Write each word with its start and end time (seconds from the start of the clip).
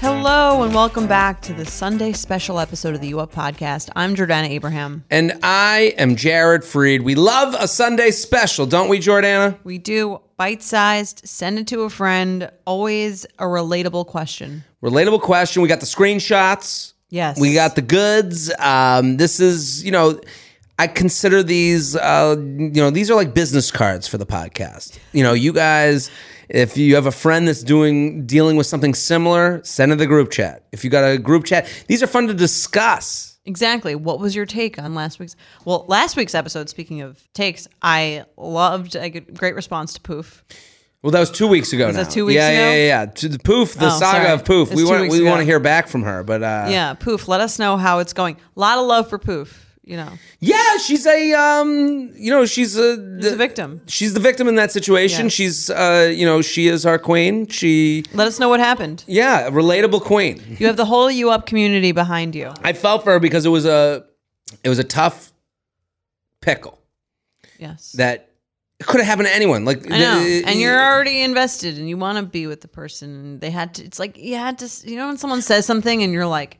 Hello 0.00 0.62
and 0.62 0.74
welcome 0.74 1.06
back 1.06 1.40
to 1.42 1.54
the 1.54 1.64
Sunday 1.64 2.12
special 2.12 2.60
episode 2.60 2.94
of 2.94 3.00
the 3.00 3.08
U 3.08 3.20
Up 3.20 3.32
podcast. 3.32 3.90
I'm 3.96 4.14
Jordana 4.14 4.48
Abraham. 4.48 5.04
And 5.10 5.38
I 5.42 5.94
am 5.96 6.16
Jared 6.16 6.62
Freid. 6.62 7.02
We 7.02 7.14
love 7.14 7.54
a 7.58 7.66
Sunday 7.66 8.10
special, 8.10 8.66
don't 8.66 8.88
we, 8.88 8.98
Jordana? 8.98 9.56
We 9.64 9.78
do 9.78 10.20
bite 10.36 10.62
sized, 10.62 11.22
send 11.26 11.58
it 11.58 11.66
to 11.68 11.82
a 11.82 11.90
friend, 11.90 12.50
always 12.66 13.24
a 13.38 13.44
relatable 13.44 14.06
question. 14.06 14.62
Relatable 14.82 15.22
question. 15.22 15.62
We 15.62 15.68
got 15.68 15.80
the 15.80 15.86
screenshots. 15.86 16.92
Yes. 17.08 17.40
We 17.40 17.54
got 17.54 17.74
the 17.74 17.82
goods. 17.82 18.52
Um, 18.58 19.16
this 19.16 19.40
is, 19.40 19.82
you 19.82 19.92
know, 19.92 20.20
I 20.78 20.88
consider 20.88 21.42
these, 21.42 21.96
uh, 21.96 22.36
you 22.38 22.70
know, 22.82 22.90
these 22.90 23.10
are 23.10 23.14
like 23.14 23.32
business 23.32 23.70
cards 23.70 24.06
for 24.06 24.18
the 24.18 24.26
podcast. 24.26 24.98
You 25.12 25.22
know, 25.22 25.32
you 25.32 25.54
guys, 25.54 26.10
if 26.48 26.76
you 26.76 26.94
have 26.94 27.06
a 27.06 27.12
friend 27.12 27.46
that's 27.48 27.62
doing 27.62 28.26
dealing 28.26 28.56
with 28.56 28.66
something 28.66 28.94
similar, 28.94 29.60
send 29.64 29.92
it 29.92 29.96
to 29.96 29.98
the 30.00 30.06
group 30.06 30.30
chat. 30.30 30.64
If 30.72 30.84
you 30.84 30.90
got 30.90 31.04
a 31.04 31.18
group 31.18 31.44
chat, 31.44 31.66
these 31.88 32.02
are 32.02 32.06
fun 32.06 32.26
to 32.28 32.34
discuss. 32.34 33.38
Exactly. 33.44 33.94
What 33.94 34.18
was 34.18 34.34
your 34.34 34.46
take 34.46 34.78
on 34.78 34.94
last 34.94 35.18
week's? 35.20 35.36
Well, 35.64 35.84
last 35.88 36.16
week's 36.16 36.34
episode, 36.34 36.68
speaking 36.68 37.02
of 37.02 37.22
takes, 37.32 37.68
I 37.80 38.24
loved, 38.36 38.96
I 38.96 39.08
get 39.08 39.34
great 39.34 39.54
response 39.54 39.94
to 39.94 40.00
Poof. 40.00 40.44
Well, 41.02 41.12
that 41.12 41.20
was 41.20 41.30
two 41.30 41.46
weeks 41.46 41.72
ago. 41.72 41.86
Was 41.86 41.94
now. 41.96 42.02
that 42.02 42.10
two 42.10 42.26
weeks 42.26 42.34
yeah, 42.34 42.48
ago? 42.48 42.58
Yeah, 42.60 42.72
yeah, 42.74 42.86
yeah. 42.86 43.06
To 43.06 43.28
the 43.28 43.38
poof, 43.38 43.74
the 43.74 43.86
Oh, 43.86 43.90
saga 43.90 44.24
sorry. 44.24 44.30
of 44.32 44.44
poof. 44.44 44.72
It's 44.72 44.76
we 44.76 44.84
want 44.84 45.08
we 45.10 45.18
ago. 45.20 45.30
want 45.30 45.38
to 45.40 45.44
hear 45.44 45.60
back 45.60 45.86
from 45.86 46.02
her, 46.02 46.24
but 46.24 46.42
uh, 46.42 46.66
Yeah, 46.68 46.94
Poof, 46.94 47.28
let 47.28 47.40
us 47.40 47.60
know 47.60 47.76
how 47.76 48.00
it's 48.00 48.12
going. 48.12 48.36
A 48.56 48.60
lot 48.60 48.78
of 48.78 48.86
love 48.86 49.08
for 49.08 49.18
Poof, 49.18 49.65
you 49.86 49.96
know. 49.96 50.12
Yeah, 50.40 50.76
she's 50.78 51.06
a 51.06 51.32
um, 51.32 52.12
you 52.16 52.30
know, 52.30 52.44
she's 52.44 52.76
a 52.76 52.96
She's 53.22 53.32
a 53.32 53.36
victim. 53.36 53.80
She's 53.86 54.12
the 54.14 54.20
victim 54.20 54.48
in 54.48 54.56
that 54.56 54.72
situation. 54.72 55.26
Yes. 55.26 55.32
She's 55.32 55.70
uh, 55.70 56.12
you 56.14 56.26
know, 56.26 56.42
she 56.42 56.66
is 56.68 56.84
our 56.84 56.98
queen. 56.98 57.46
She 57.46 58.04
Let 58.12 58.26
us 58.26 58.38
know 58.38 58.48
what 58.48 58.60
happened. 58.60 59.04
yeah, 59.06 59.46
a 59.46 59.50
relatable 59.50 60.02
queen. 60.02 60.42
You 60.58 60.66
have 60.66 60.76
the 60.76 60.84
whole 60.84 61.10
U 61.10 61.30
Up 61.30 61.46
community 61.46 61.92
behind 61.92 62.34
you. 62.34 62.52
I 62.62 62.72
felt 62.74 63.04
for 63.04 63.12
her 63.12 63.20
because 63.20 63.46
it 63.46 63.50
was 63.50 63.64
a 63.64 64.04
it 64.64 64.68
was 64.68 64.78
a 64.78 64.84
tough 64.84 65.32
pickle 66.42 66.78
Yes. 67.58 67.92
that 67.92 68.30
could 68.82 69.00
have 69.00 69.06
happened 69.06 69.28
to 69.28 69.34
anyone. 69.34 69.64
Like 69.64 69.90
I 69.90 69.98
know. 69.98 70.20
the- 70.22 70.44
and 70.44 70.60
you're 70.60 70.78
already 70.78 71.22
invested 71.22 71.78
and 71.78 71.88
you 71.88 71.96
want 71.96 72.18
to 72.18 72.24
be 72.24 72.46
with 72.46 72.60
the 72.60 72.68
person. 72.68 73.08
And 73.10 73.40
they 73.40 73.50
had 73.50 73.74
to, 73.74 73.84
it's 73.84 73.98
like, 73.98 74.18
you 74.18 74.36
had 74.36 74.58
to, 74.58 74.68
you 74.88 74.96
know, 74.96 75.06
when 75.08 75.16
someone 75.16 75.40
says 75.42 75.64
something 75.64 76.02
and 76.02 76.12
you're 76.12 76.26
like, 76.26 76.58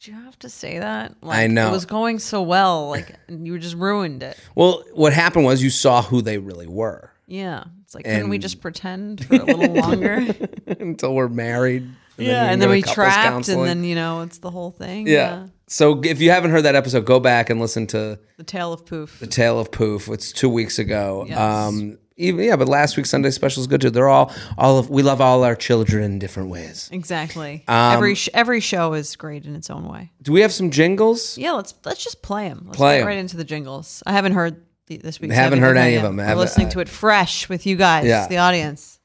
do 0.00 0.10
you 0.10 0.16
have 0.18 0.38
to 0.40 0.48
say 0.48 0.78
that? 0.78 1.14
Like, 1.22 1.38
I 1.38 1.46
know. 1.46 1.68
It 1.68 1.72
was 1.72 1.86
going 1.86 2.18
so 2.18 2.42
well. 2.42 2.88
Like, 2.88 3.16
you 3.28 3.58
just 3.58 3.76
ruined 3.76 4.22
it. 4.22 4.38
well, 4.54 4.84
what 4.94 5.12
happened 5.12 5.44
was 5.44 5.62
you 5.62 5.70
saw 5.70 6.02
who 6.02 6.22
they 6.22 6.38
really 6.38 6.66
were 6.66 7.12
Yeah. 7.26 7.64
It's 7.82 7.94
like, 7.94 8.04
couldn't 8.04 8.28
we 8.28 8.38
just 8.38 8.60
pretend 8.60 9.24
for 9.26 9.34
a 9.36 9.44
little 9.44 9.72
longer? 9.74 10.26
until 10.66 11.14
we're 11.14 11.28
married. 11.28 11.82
and 11.82 11.94
yeah. 12.26 12.44
you 12.44 12.50
And 12.50 12.62
then 12.62 12.68
we 12.68 12.82
trapped 12.82 13.14
counseling. 13.28 13.60
and 13.60 13.68
then, 13.68 13.84
you 13.84 13.94
know, 13.94 14.22
it's 14.22 14.38
the 14.38 14.50
whole 14.50 14.70
thing. 14.72 15.06
yeah. 15.06 15.46
So 15.68 16.00
if 16.04 16.20
you 16.20 16.30
haven't 16.30 16.52
heard 16.52 16.62
that 16.62 16.76
episode, 16.76 17.04
go 17.06 17.18
back 17.18 17.50
and 17.50 17.60
listen 17.60 17.86
to 17.88 18.18
The 18.36 18.44
tale 18.44 18.72
of 18.72 18.86
poof. 18.86 19.18
The 19.18 19.26
Tale 19.26 19.58
of 19.58 19.72
Poof. 19.72 20.08
It's 20.08 20.30
two 20.30 20.48
weeks 20.48 20.78
ago. 20.78 21.24
Yes. 21.28 21.38
Um, 21.38 21.98
even 22.16 22.44
yeah, 22.44 22.56
but 22.56 22.68
last 22.68 22.96
week's 22.96 23.10
Sunday 23.10 23.30
special 23.30 23.60
is 23.60 23.66
good 23.66 23.80
too. 23.80 23.90
They're 23.90 24.08
all 24.08 24.32
all 24.56 24.78
of 24.78 24.88
we 24.90 25.02
love 25.02 25.20
all 25.20 25.44
our 25.44 25.54
children 25.54 26.02
in 26.04 26.18
different 26.18 26.48
ways. 26.48 26.88
Exactly. 26.92 27.64
Um, 27.68 27.94
every 27.94 28.14
sh- 28.14 28.28
every 28.34 28.60
show 28.60 28.94
is 28.94 29.16
great 29.16 29.44
in 29.44 29.54
its 29.54 29.68
own 29.70 29.86
way. 29.88 30.10
Do 30.22 30.32
we 30.32 30.40
have 30.40 30.52
some 30.52 30.70
jingles? 30.70 31.36
Yeah, 31.36 31.52
let's 31.52 31.74
let's 31.84 32.02
just 32.02 32.22
play 32.22 32.48
them. 32.48 32.62
Let's 32.66 32.76
Play 32.78 32.96
get 32.96 33.00
'em. 33.02 33.06
right 33.08 33.18
into 33.18 33.36
the 33.36 33.44
jingles. 33.44 34.02
I 34.06 34.12
haven't 34.12 34.32
heard 34.32 34.62
the, 34.86 34.96
this 34.98 35.20
week's. 35.20 35.34
Haven't 35.34 35.60
heard 35.60 35.76
any 35.76 35.94
I 35.96 35.98
of 35.98 36.04
am- 36.04 36.16
them. 36.16 36.20
I'm 36.20 36.26
Haven't- 36.26 36.40
listening 36.40 36.68
to 36.70 36.80
it 36.80 36.88
fresh 36.88 37.48
with 37.48 37.66
you 37.66 37.76
guys, 37.76 38.06
Yeah. 38.06 38.26
the 38.28 38.38
audience. 38.38 38.98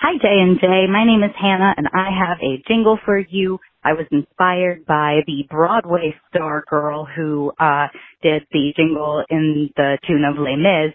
Hi, 0.00 0.18
J 0.20 0.28
and 0.28 0.58
J. 0.60 0.86
My 0.90 1.04
name 1.06 1.22
is 1.22 1.30
Hannah, 1.40 1.72
and 1.78 1.88
I 1.94 2.10
have 2.10 2.36
a 2.42 2.62
jingle 2.68 2.98
for 3.06 3.18
you. 3.18 3.58
I 3.82 3.92
was 3.94 4.06
inspired 4.10 4.84
by 4.86 5.20
the 5.26 5.46
Broadway 5.48 6.14
star 6.28 6.62
girl 6.68 7.06
who 7.06 7.52
uh, 7.58 7.86
did 8.22 8.42
the 8.52 8.72
jingle 8.76 9.24
in 9.30 9.70
the 9.76 9.98
tune 10.06 10.24
of 10.24 10.36
Les 10.38 10.56
Mis. 10.56 10.92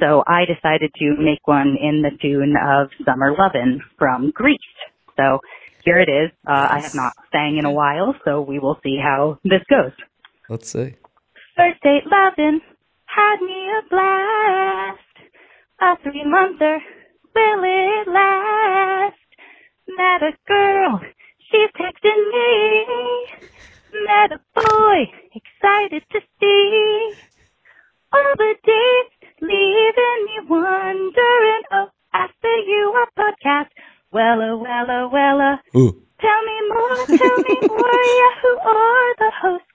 So 0.00 0.22
I 0.26 0.44
decided 0.44 0.92
to 0.96 1.16
make 1.18 1.46
one 1.46 1.76
in 1.80 2.02
the 2.02 2.10
tune 2.20 2.54
of 2.56 2.90
Summer 3.04 3.34
Lovin' 3.36 3.80
from 3.98 4.30
Grease. 4.32 4.58
So 5.16 5.40
here 5.84 5.98
it 5.98 6.08
is. 6.08 6.30
Uh, 6.46 6.66
I 6.70 6.80
have 6.80 6.94
not 6.94 7.12
sang 7.32 7.58
in 7.58 7.64
a 7.64 7.70
while, 7.70 8.14
so 8.24 8.40
we 8.40 8.58
will 8.58 8.78
see 8.82 8.98
how 9.02 9.38
this 9.44 9.62
goes. 9.70 9.92
Let's 10.48 10.70
see. 10.70 10.94
First 11.56 11.80
date 11.82 12.04
lovin' 12.10 12.60
had 13.06 13.40
me 13.40 13.70
a 13.70 13.88
blast. 13.88 15.00
A 15.80 15.96
three 16.02 16.24
monther, 16.24 16.80
will 17.34 17.62
it 17.64 18.08
last? 18.08 19.16
Met 19.88 20.22
a 20.22 20.32
girl, 20.48 21.00
she's 21.50 21.70
texting 21.78 22.30
me. 22.32 23.26
Met 24.04 24.32
a 24.32 24.40
boy, 24.54 25.04
excited 25.34 26.02
to 26.12 26.20
see. 26.40 27.14
All 28.12 28.32
the 28.36 28.54
days 28.64 29.15
leaving 29.40 30.20
me 30.26 30.36
wondering. 30.48 31.62
Oh, 31.72 31.88
after 32.12 32.54
you 32.66 32.94
a 32.96 33.04
podcast. 33.20 33.70
Wella, 34.12 34.56
wella, 34.56 35.10
wella. 35.12 35.58
Ooh. 35.76 35.92
Tell 36.20 36.40
me 36.48 36.56
more, 36.72 37.06
tell 37.18 37.38
me 37.44 37.56
more, 37.68 38.00
yeah, 38.18 38.34
who 38.42 38.52
are 38.64 39.14
the 39.18 39.30
hosts? 39.42 39.66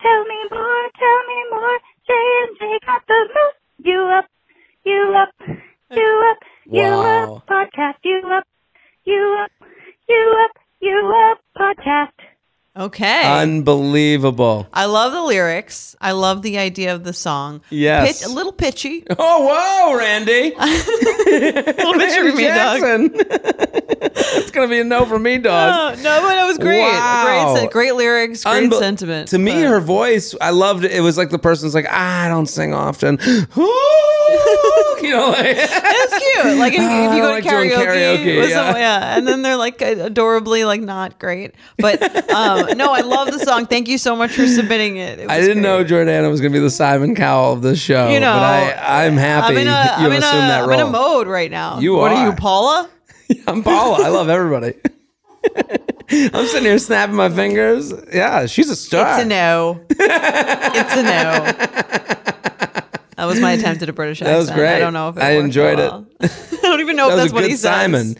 Tell 0.00 0.22
me 0.24 0.38
more, 0.50 0.84
tell 0.94 1.20
me 1.26 1.38
more, 1.50 1.76
J 2.06 2.12
and 2.14 2.52
J 2.58 2.78
got 2.86 3.02
the 3.08 3.20
most. 3.34 3.56
You 3.82 4.00
up, 4.18 4.26
you 4.84 5.00
up, 5.16 5.30
you 5.90 6.10
up, 6.30 6.38
you 6.70 6.82
Wow. 6.82 7.02
up, 7.02 7.17
Okay. 12.88 13.22
Unbelievable. 13.42 14.66
I 14.72 14.86
love 14.86 15.12
the 15.12 15.20
lyrics. 15.22 15.94
I 16.00 16.12
love 16.12 16.40
the 16.40 16.56
idea 16.56 16.94
of 16.94 17.04
the 17.04 17.12
song. 17.12 17.60
Yes. 17.68 18.22
Pitch, 18.22 18.30
a 18.30 18.32
little 18.32 18.52
pitchy. 18.52 19.04
Oh 19.18 19.46
whoa, 19.46 19.98
Randy. 19.98 20.54
A 20.58 20.64
little 21.84 21.92
pitchy 21.94 22.30
for 22.30 22.36
me. 22.36 22.42
Jackson. 22.48 23.14
it's 24.36 24.50
gonna 24.50 24.68
be 24.68 24.80
a 24.80 24.84
no 24.84 25.04
for 25.06 25.18
me, 25.18 25.38
dog. 25.38 25.98
Oh, 25.98 26.02
no, 26.02 26.20
but 26.22 26.38
it 26.38 26.46
was 26.46 26.58
great. 26.58 26.80
Wow. 26.82 27.54
Great, 27.54 27.70
great 27.70 27.94
lyrics, 27.94 28.44
great 28.44 28.70
Unbe- 28.70 28.78
sentiment. 28.78 29.28
To 29.30 29.38
me, 29.38 29.52
but- 29.52 29.68
her 29.68 29.80
voice, 29.80 30.34
I 30.40 30.50
loved 30.50 30.84
it. 30.84 30.92
It 30.92 31.00
was 31.00 31.16
like 31.16 31.30
the 31.30 31.38
person's 31.38 31.74
like, 31.74 31.86
ah, 31.88 32.24
I 32.24 32.28
don't 32.28 32.46
sing 32.46 32.74
often. 32.74 33.18
you 35.02 35.10
know, 35.14 35.28
like, 35.30 35.56
It's 35.58 36.18
cute. 36.42 36.58
Like 36.58 36.72
if, 36.74 36.80
if 36.80 37.14
you 37.14 37.22
go 37.22 37.28
like 37.30 37.44
to 37.44 37.50
karaoke, 37.50 38.48
yeah. 38.48 38.54
someone- 38.54 38.76
yeah, 38.80 39.16
and 39.16 39.26
then 39.26 39.42
they're 39.42 39.56
like 39.56 39.80
adorably 39.80 40.64
like 40.64 40.80
not 40.80 41.18
great. 41.18 41.54
But 41.78 42.02
um, 42.30 42.76
no, 42.76 42.92
I 42.92 43.00
love 43.00 43.30
the 43.32 43.38
song. 43.38 43.66
Thank 43.66 43.88
you 43.88 43.98
so 43.98 44.14
much 44.16 44.32
for 44.32 44.46
submitting 44.46 44.96
it. 44.96 45.20
It 45.20 45.30
I 45.30 45.40
didn't 45.40 45.62
know. 45.62 45.84
Jordana 45.84 46.28
was 46.30 46.40
going 46.40 46.52
to 46.52 46.58
be 46.58 46.62
the 46.62 46.70
Simon 46.70 47.14
Cowell 47.14 47.52
of 47.54 47.62
this 47.62 47.78
show. 47.80 48.08
You 48.08 48.20
know, 48.20 48.32
but 48.34 48.42
I, 48.42 49.04
I'm 49.06 49.16
happy 49.16 49.54
I'm 49.54 49.56
in 49.58 49.66
a, 49.68 49.70
you 49.70 50.06
I'm 50.06 50.12
in 50.12 50.22
a, 50.22 50.26
I'm 50.26 50.70
in 50.70 50.80
a 50.80 50.90
mode 50.90 51.26
right 51.26 51.50
now. 51.50 51.78
You 51.78 51.94
what 51.94 52.12
are 52.12 52.16
are. 52.16 52.26
you, 52.26 52.32
Paula? 52.34 52.90
I'm 53.46 53.62
Paula. 53.62 54.04
I 54.04 54.08
love 54.08 54.28
everybody. 54.28 54.74
I'm 56.10 56.46
sitting 56.46 56.64
here 56.64 56.78
snapping 56.78 57.14
my 57.16 57.28
fingers. 57.28 57.92
Yeah, 58.12 58.46
she's 58.46 58.70
a 58.70 58.76
star. 58.76 59.14
It's 59.16 59.24
a 59.24 59.28
no. 59.28 59.84
it's 59.90 60.96
a 60.96 61.02
no. 61.02 61.54
That 63.16 63.26
was 63.26 63.40
my 63.40 63.52
attempt 63.52 63.82
at 63.82 63.88
a 63.88 63.92
British 63.92 64.22
accent. 64.22 64.32
That 64.34 64.38
was 64.38 64.50
great. 64.50 64.76
I 64.76 64.78
don't 64.78 64.92
know 64.92 65.08
if 65.10 65.16
it 65.16 65.22
I 65.22 65.32
enjoyed 65.32 65.78
well. 65.78 66.06
I 66.20 66.28
don't 66.62 66.80
even 66.80 66.96
know 66.96 67.08
that 67.08 67.14
if 67.16 67.18
that's 67.24 67.32
what 67.32 67.44
he 67.44 67.50
says. 67.50 67.60
Simon. 67.60 68.16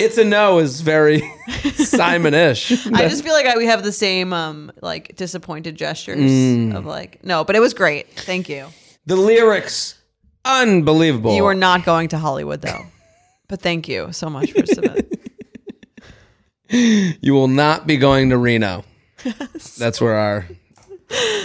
It's 0.00 0.16
a 0.16 0.24
no 0.24 0.58
is 0.60 0.80
very 0.80 1.20
Simon-ish. 1.74 2.86
I 2.88 3.08
just 3.08 3.24
feel 3.24 3.32
like 3.34 3.46
I, 3.46 3.56
we 3.56 3.66
have 3.66 3.82
the 3.82 3.92
same 3.92 4.32
um 4.32 4.70
like 4.80 5.16
disappointed 5.16 5.74
gestures 5.76 6.18
Mm. 6.18 6.76
of 6.76 6.86
like 6.86 7.22
no, 7.24 7.44
but 7.44 7.56
it 7.56 7.60
was 7.60 7.74
great. 7.74 8.08
Thank 8.12 8.48
you. 8.48 8.66
the 9.06 9.16
lyrics, 9.16 9.94
unbelievable. 10.44 11.34
You 11.34 11.46
are 11.46 11.54
not 11.54 11.84
going 11.84 12.08
to 12.10 12.18
Hollywood 12.18 12.62
though. 12.62 12.86
But 13.48 13.60
thank 13.60 13.88
you 13.88 14.12
so 14.12 14.28
much 14.28 14.52
for 14.52 14.66
submitting. 14.66 15.04
You 16.70 17.32
will 17.32 17.48
not 17.48 17.86
be 17.86 17.96
going 17.96 18.28
to 18.28 18.36
Reno. 18.36 18.84
That's 19.78 20.02
where 20.02 20.16
our 20.16 20.46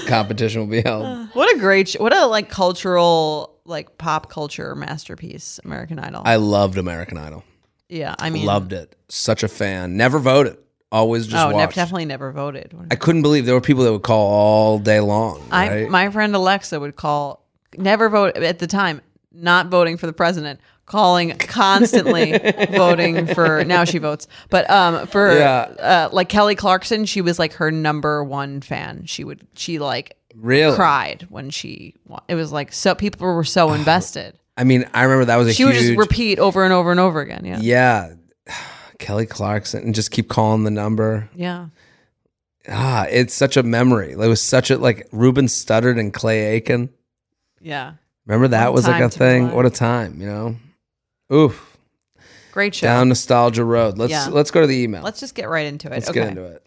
competition 0.05 0.59
will 0.59 0.67
be 0.67 0.81
held. 0.81 1.05
Uh, 1.05 1.27
what 1.33 1.55
a 1.55 1.59
great 1.59 1.87
sh- 1.87 1.97
what 1.97 2.13
a 2.13 2.25
like 2.25 2.49
cultural 2.49 3.57
like 3.65 3.97
pop 3.97 4.29
culture 4.29 4.75
masterpiece 4.75 5.61
American 5.63 5.97
Idol. 5.97 6.23
I 6.25 6.35
loved 6.35 6.77
American 6.77 7.17
Idol. 7.17 7.45
Yeah, 7.89 8.15
I 8.19 8.31
mean, 8.31 8.45
Loved 8.45 8.73
it. 8.73 8.95
Such 9.07 9.43
a 9.43 9.47
fan. 9.47 9.97
Never 9.97 10.19
voted. 10.19 10.57
Always 10.91 11.25
just 11.25 11.43
oh, 11.43 11.49
nev- 11.49 11.55
watched. 11.55 11.75
definitely 11.75 12.05
never 12.05 12.31
voted. 12.31 12.75
I 12.91 12.95
couldn't 12.95 13.21
believe 13.21 13.45
there 13.45 13.55
were 13.55 13.61
people 13.61 13.83
that 13.83 13.91
would 13.91 14.03
call 14.03 14.27
all 14.27 14.79
day 14.79 14.99
long. 14.99 15.41
I 15.51 15.69
right? 15.69 15.89
my 15.89 16.09
friend 16.09 16.35
Alexa 16.35 16.79
would 16.79 16.95
call 16.95 17.45
never 17.77 18.09
vote 18.09 18.37
at 18.37 18.59
the 18.59 18.67
time, 18.67 19.01
not 19.31 19.67
voting 19.67 19.97
for 19.97 20.05
the 20.05 20.13
president, 20.13 20.59
calling 20.85 21.31
constantly 21.37 22.37
voting 22.71 23.25
for 23.27 23.63
now 23.63 23.83
she 23.85 23.97
votes, 23.97 24.27
but 24.49 24.69
um 24.69 25.07
for 25.07 25.37
Yeah. 25.37 25.61
uh, 25.79 26.09
like 26.11 26.29
Kelly 26.29 26.55
Clarkson, 26.55 27.05
she 27.05 27.21
was 27.21 27.39
like 27.39 27.53
her 27.53 27.71
number 27.71 28.23
one 28.23 28.61
fan. 28.61 29.05
She 29.05 29.23
would 29.23 29.45
she 29.55 29.79
like 29.79 30.17
really. 30.35 30.75
cried 30.75 31.25
when 31.29 31.49
she 31.49 31.95
it 32.27 32.35
was 32.35 32.51
like 32.51 32.73
so 32.73 32.95
people 32.95 33.27
were 33.33 33.43
so 33.43 33.71
invested. 33.73 34.37
I 34.57 34.65
mean, 34.65 34.85
I 34.93 35.03
remember 35.03 35.25
that 35.25 35.37
was 35.37 35.47
a 35.47 35.53
She 35.53 35.63
huge. 35.63 35.73
would 35.73 35.79
just 35.81 35.97
repeat 35.97 36.37
over 36.37 36.63
and 36.63 36.71
over 36.73 36.91
and 36.91 36.99
over 36.99 37.21
again. 37.21 37.43
Yeah. 37.43 37.57
yeah, 37.59 38.13
Kelly 38.99 39.25
Clarkson, 39.25 39.83
and 39.83 39.95
just 39.95 40.11
keep 40.11 40.29
calling 40.29 40.63
the 40.63 40.69
number. 40.71 41.27
Yeah. 41.35 41.67
Ah, 42.69 43.05
it's 43.09 43.33
such 43.33 43.57
a 43.57 43.63
memory. 43.63 44.11
It 44.11 44.17
was 44.17 44.41
such 44.41 44.69
a 44.69 44.77
like 44.77 45.07
Ruben 45.11 45.47
Studdard 45.47 45.99
and 45.99 46.13
Clay 46.13 46.45
Aiken. 46.55 46.89
Yeah. 47.61 47.93
Remember 48.25 48.47
that 48.49 48.67
What 48.67 48.73
was 48.75 48.87
like 48.87 49.01
a 49.01 49.09
thing. 49.09 49.51
What 49.51 49.65
a 49.65 49.69
time, 49.69 50.21
you 50.21 50.27
know. 50.27 50.55
Oof, 51.31 51.77
Great 52.51 52.75
show. 52.75 52.87
down 52.87 53.09
nostalgia 53.09 53.63
road. 53.63 53.97
Let's 53.97 54.11
Yeah. 54.11 54.27
let's 54.27 54.51
go 54.51 54.61
to 54.61 54.67
the 54.67 54.77
email. 54.81 55.03
Let's 55.03 55.19
just 55.19 55.35
get 55.35 55.49
right 55.49 55.65
into 55.65 55.87
it. 55.87 55.91
Let's 55.91 56.09
okay. 56.09 56.21
get 56.21 56.29
into 56.29 56.43
it. 56.43 56.65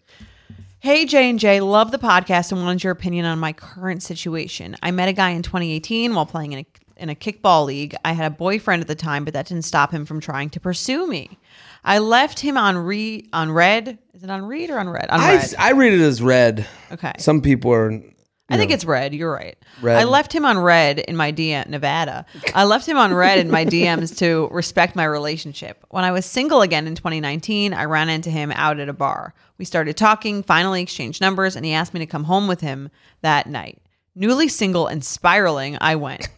Hey 0.79 1.05
J 1.05 1.29
and 1.29 1.39
J, 1.39 1.59
love 1.59 1.91
the 1.91 1.97
podcast 1.97 2.51
and 2.51 2.61
wanted 2.61 2.83
your 2.83 2.91
opinion 2.91 3.25
on 3.25 3.39
my 3.39 3.53
current 3.53 4.03
situation. 4.03 4.75
I 4.83 4.91
met 4.91 5.09
a 5.09 5.13
guy 5.13 5.31
in 5.31 5.41
2018 5.43 6.13
while 6.13 6.25
playing 6.25 6.53
in 6.53 6.59
a 6.59 6.65
in 6.97 7.09
a 7.09 7.15
kickball 7.15 7.65
league. 7.65 7.95
I 8.03 8.13
had 8.13 8.25
a 8.31 8.35
boyfriend 8.35 8.81
at 8.81 8.87
the 8.87 8.95
time, 8.95 9.23
but 9.23 9.33
that 9.33 9.47
didn't 9.47 9.65
stop 9.65 9.91
him 9.91 10.05
from 10.05 10.19
trying 10.19 10.49
to 10.51 10.59
pursue 10.59 11.07
me. 11.07 11.37
I 11.83 11.99
left 11.99 12.39
him 12.39 12.57
on 12.57 12.77
re 12.77 13.27
on 13.33 13.51
red. 13.51 13.97
Is 14.13 14.23
it 14.23 14.29
on 14.29 14.45
read 14.45 14.69
or 14.69 14.79
on 14.79 14.89
red? 14.89 15.09
On 15.09 15.19
I, 15.19 15.35
red. 15.35 15.55
I 15.59 15.71
read 15.71 15.93
it 15.93 16.01
as 16.01 16.21
red. 16.21 16.65
Okay. 16.91 17.13
Some 17.19 17.41
people 17.41 17.71
are. 17.71 18.01
I 18.49 18.57
think 18.57 18.71
it's 18.71 18.85
red. 18.85 19.13
You're 19.13 19.31
right. 19.33 19.57
Red. 19.81 19.97
I 19.97 20.05
left 20.05 20.33
him 20.33 20.45
on 20.45 20.57
red 20.57 20.99
in 20.99 21.17
my 21.17 21.33
DM 21.33 21.67
Nevada. 21.67 22.25
I 22.55 22.63
left 22.63 22.87
him 22.87 22.97
on 22.97 23.13
red 23.13 23.39
in 23.39 23.51
my 23.51 23.65
DMs 23.65 24.17
to 24.19 24.47
respect 24.51 24.95
my 24.95 25.03
relationship. 25.03 25.85
When 25.89 26.05
I 26.05 26.11
was 26.11 26.25
single 26.25 26.61
again 26.61 26.87
in 26.87 26.95
2019, 26.95 27.73
I 27.73 27.83
ran 27.85 28.07
into 28.07 28.29
him 28.29 28.51
out 28.53 28.79
at 28.79 28.87
a 28.87 28.93
bar. 28.93 29.33
We 29.57 29.65
started 29.65 29.97
talking, 29.97 30.43
finally 30.43 30.81
exchanged 30.81 31.19
numbers, 31.19 31.57
and 31.57 31.65
he 31.65 31.73
asked 31.73 31.93
me 31.93 31.99
to 31.99 32.05
come 32.05 32.23
home 32.23 32.47
with 32.47 32.61
him 32.61 32.89
that 33.21 33.47
night. 33.47 33.81
Newly 34.15 34.47
single 34.47 34.87
and 34.87 35.03
spiraling, 35.03 35.77
I 35.81 35.95
went. 35.95 36.29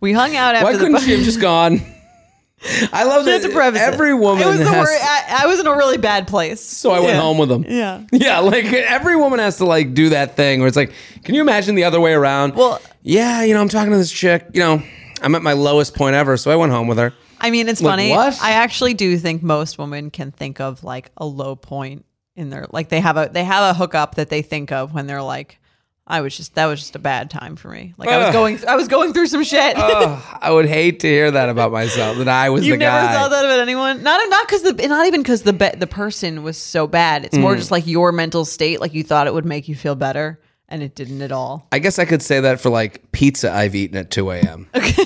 We 0.00 0.12
hung 0.12 0.34
out 0.34 0.54
after 0.54 0.64
Why 0.64 0.72
couldn't 0.72 0.92
bar. 0.92 1.02
she 1.02 1.12
have 1.12 1.24
just 1.24 1.40
gone? 1.40 1.80
I 2.92 3.04
love 3.04 3.24
that 3.24 3.38
Just 3.40 3.46
to 3.48 3.52
preface 3.54 3.80
every 3.80 4.12
woman 4.14 4.42
It 4.42 4.46
was 4.50 4.58
the 4.58 4.64
has. 4.66 4.88
I, 4.88 5.44
I 5.44 5.46
was 5.46 5.60
in 5.60 5.66
a 5.66 5.74
really 5.74 5.96
bad 5.96 6.26
place. 6.28 6.60
so 6.60 6.90
I 6.90 6.98
went 7.00 7.12
Yeah. 7.14 7.20
home 7.20 7.38
with 7.38 7.48
them. 7.48 7.64
Yeah. 7.68 8.02
Yeah, 8.12 8.40
like 8.40 8.66
every 8.66 9.16
woman 9.16 9.38
has 9.38 9.56
to 9.58 9.64
like 9.64 9.94
do 9.94 10.10
that 10.10 10.36
thing 10.36 10.58
where 10.60 10.68
it's 10.68 10.76
like, 10.76 10.92
can 11.24 11.34
you 11.34 11.40
imagine 11.40 11.74
the 11.74 11.84
other 11.84 12.00
way 12.00 12.12
around? 12.12 12.54
Well- 12.54 12.80
yeah, 13.02 13.42
you 13.44 13.54
know, 13.54 13.62
I'm 13.62 13.70
talking 13.70 13.92
to 13.92 13.96
this 13.98 14.12
chick. 14.12 14.46
You 14.52 14.60
know, 14.60 14.82
I'm 15.22 15.34
at 15.34 15.42
my 15.42 15.54
lowest 15.54 15.94
point 15.94 16.14
ever, 16.14 16.36
so 16.36 16.50
I 16.50 16.56
went 16.56 16.70
home 16.70 16.86
with 16.86 16.98
her. 16.98 17.14
I 17.40 17.50
mean, 17.50 17.66
it's 17.68 17.80
Like, 17.80 17.92
funny. 17.92 18.10
what? 18.10 18.38
I 18.42 18.52
actually 18.52 18.92
do 18.92 19.16
think 19.16 19.42
most 19.42 19.78
women 19.78 20.10
can 20.10 20.30
think 20.30 20.60
of 20.60 20.84
like 20.84 21.10
a 21.16 21.24
low 21.24 21.56
point 21.56 22.04
in 22.36 22.50
their 22.50 22.66
like 22.72 22.90
they 22.90 23.00
have 23.00 23.16
a 23.16 23.30
they 23.32 23.44
have 23.44 23.74
a 23.74 23.78
hookup 23.78 24.16
that 24.16 24.28
they 24.28 24.42
think 24.42 24.70
of 24.70 24.92
when 24.92 25.06
they're 25.06 25.22
like, 25.22 25.58
I 26.10 26.20
was 26.22 26.36
just 26.36 26.54
that 26.56 26.66
was 26.66 26.80
just 26.80 26.96
a 26.96 26.98
bad 26.98 27.30
time 27.30 27.56
for 27.56 27.68
me. 27.70 27.94
Like 27.96 28.08
I 28.08 28.18
was 28.18 28.26
Ugh. 28.28 28.32
going 28.32 28.68
I 28.68 28.76
was 28.76 28.88
going 28.88 29.12
through 29.14 29.28
some 29.28 29.44
shit. 29.44 29.76
Ugh, 29.78 30.22
I 30.40 30.50
would 30.50 30.66
hate 30.66 31.00
to 31.00 31.08
hear 31.08 31.30
that 31.30 31.48
about 31.48 31.70
myself. 31.72 32.18
That 32.18 32.28
I 32.28 32.50
was 32.50 32.66
You've 32.66 32.74
the 32.80 32.84
never 32.84 33.06
guy. 33.06 33.14
thought 33.14 33.30
that 33.30 33.44
about 33.44 33.60
anyone? 33.60 34.02
Not 34.02 34.20
not 34.28 34.46
because 34.48 34.62
the 34.62 34.72
not 34.88 35.06
even 35.06 35.22
because 35.22 35.42
the 35.42 35.52
be- 35.52 35.70
the 35.76 35.86
person 35.86 36.42
was 36.42 36.58
so 36.58 36.86
bad. 36.86 37.24
It's 37.24 37.36
Mm. 37.38 37.42
more 37.42 37.56
just 37.56 37.70
like 37.70 37.86
your 37.86 38.10
mental 38.12 38.44
state. 38.44 38.80
Like 38.80 38.92
you 38.92 39.04
thought 39.04 39.26
it 39.28 39.34
would 39.34 39.44
make 39.46 39.68
you 39.68 39.74
feel 39.76 39.94
better, 39.94 40.40
and 40.68 40.82
it 40.82 40.94
didn't 40.96 41.22
at 41.22 41.30
all. 41.32 41.68
I 41.70 41.78
guess 41.78 41.98
I 42.00 42.04
could 42.04 42.22
say 42.22 42.40
that 42.40 42.60
for 42.60 42.70
like 42.70 43.12
pizza 43.12 43.52
I've 43.52 43.74
eaten 43.76 43.96
at 43.96 44.10
2 44.10 44.30
a.m. 44.32 44.66
Okay. 44.74 45.04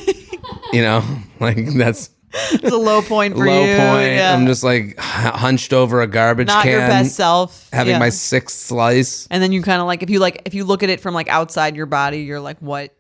you 0.73 0.81
know, 0.83 1.05
like 1.41 1.67
that's 1.75 2.09
It's 2.35 2.73
a 2.73 2.77
low 2.77 3.01
point 3.01 3.37
for 3.37 3.47
you. 3.47 3.51
low 3.53 3.65
you. 3.65 3.77
point. 3.77 4.13
Yeah. 4.17 4.35
I'm 4.35 4.47
just 4.47 4.65
like 4.65 4.99
hunched 4.99 5.73
over 5.73 6.03
a 6.03 6.07
garbage 6.07 6.49
can, 6.49 6.57
not 6.57 6.63
can, 6.65 6.73
your 6.73 6.81
best 6.81 7.15
self. 7.15 7.69
having 7.73 7.93
Yeah. 7.93 7.99
my 8.01 8.09
sixth 8.09 8.59
slice. 8.59 9.27
And 9.31 9.43
then 9.43 9.53
you 9.53 9.63
kind 9.63 9.81
of 9.81 9.87
like 9.87 10.03
if 10.03 10.11
you 10.11 10.19
like 10.19 10.43
if 10.45 10.53
you 10.55 10.65
look 10.65 10.83
at 10.83 10.91
it 10.91 11.01
from 11.01 11.15
like 11.15 11.29
outside 11.29 11.77
your 11.77 11.87
body, 11.87 12.19
you're 12.23 12.41
like, 12.41 12.59
what? 12.59 12.93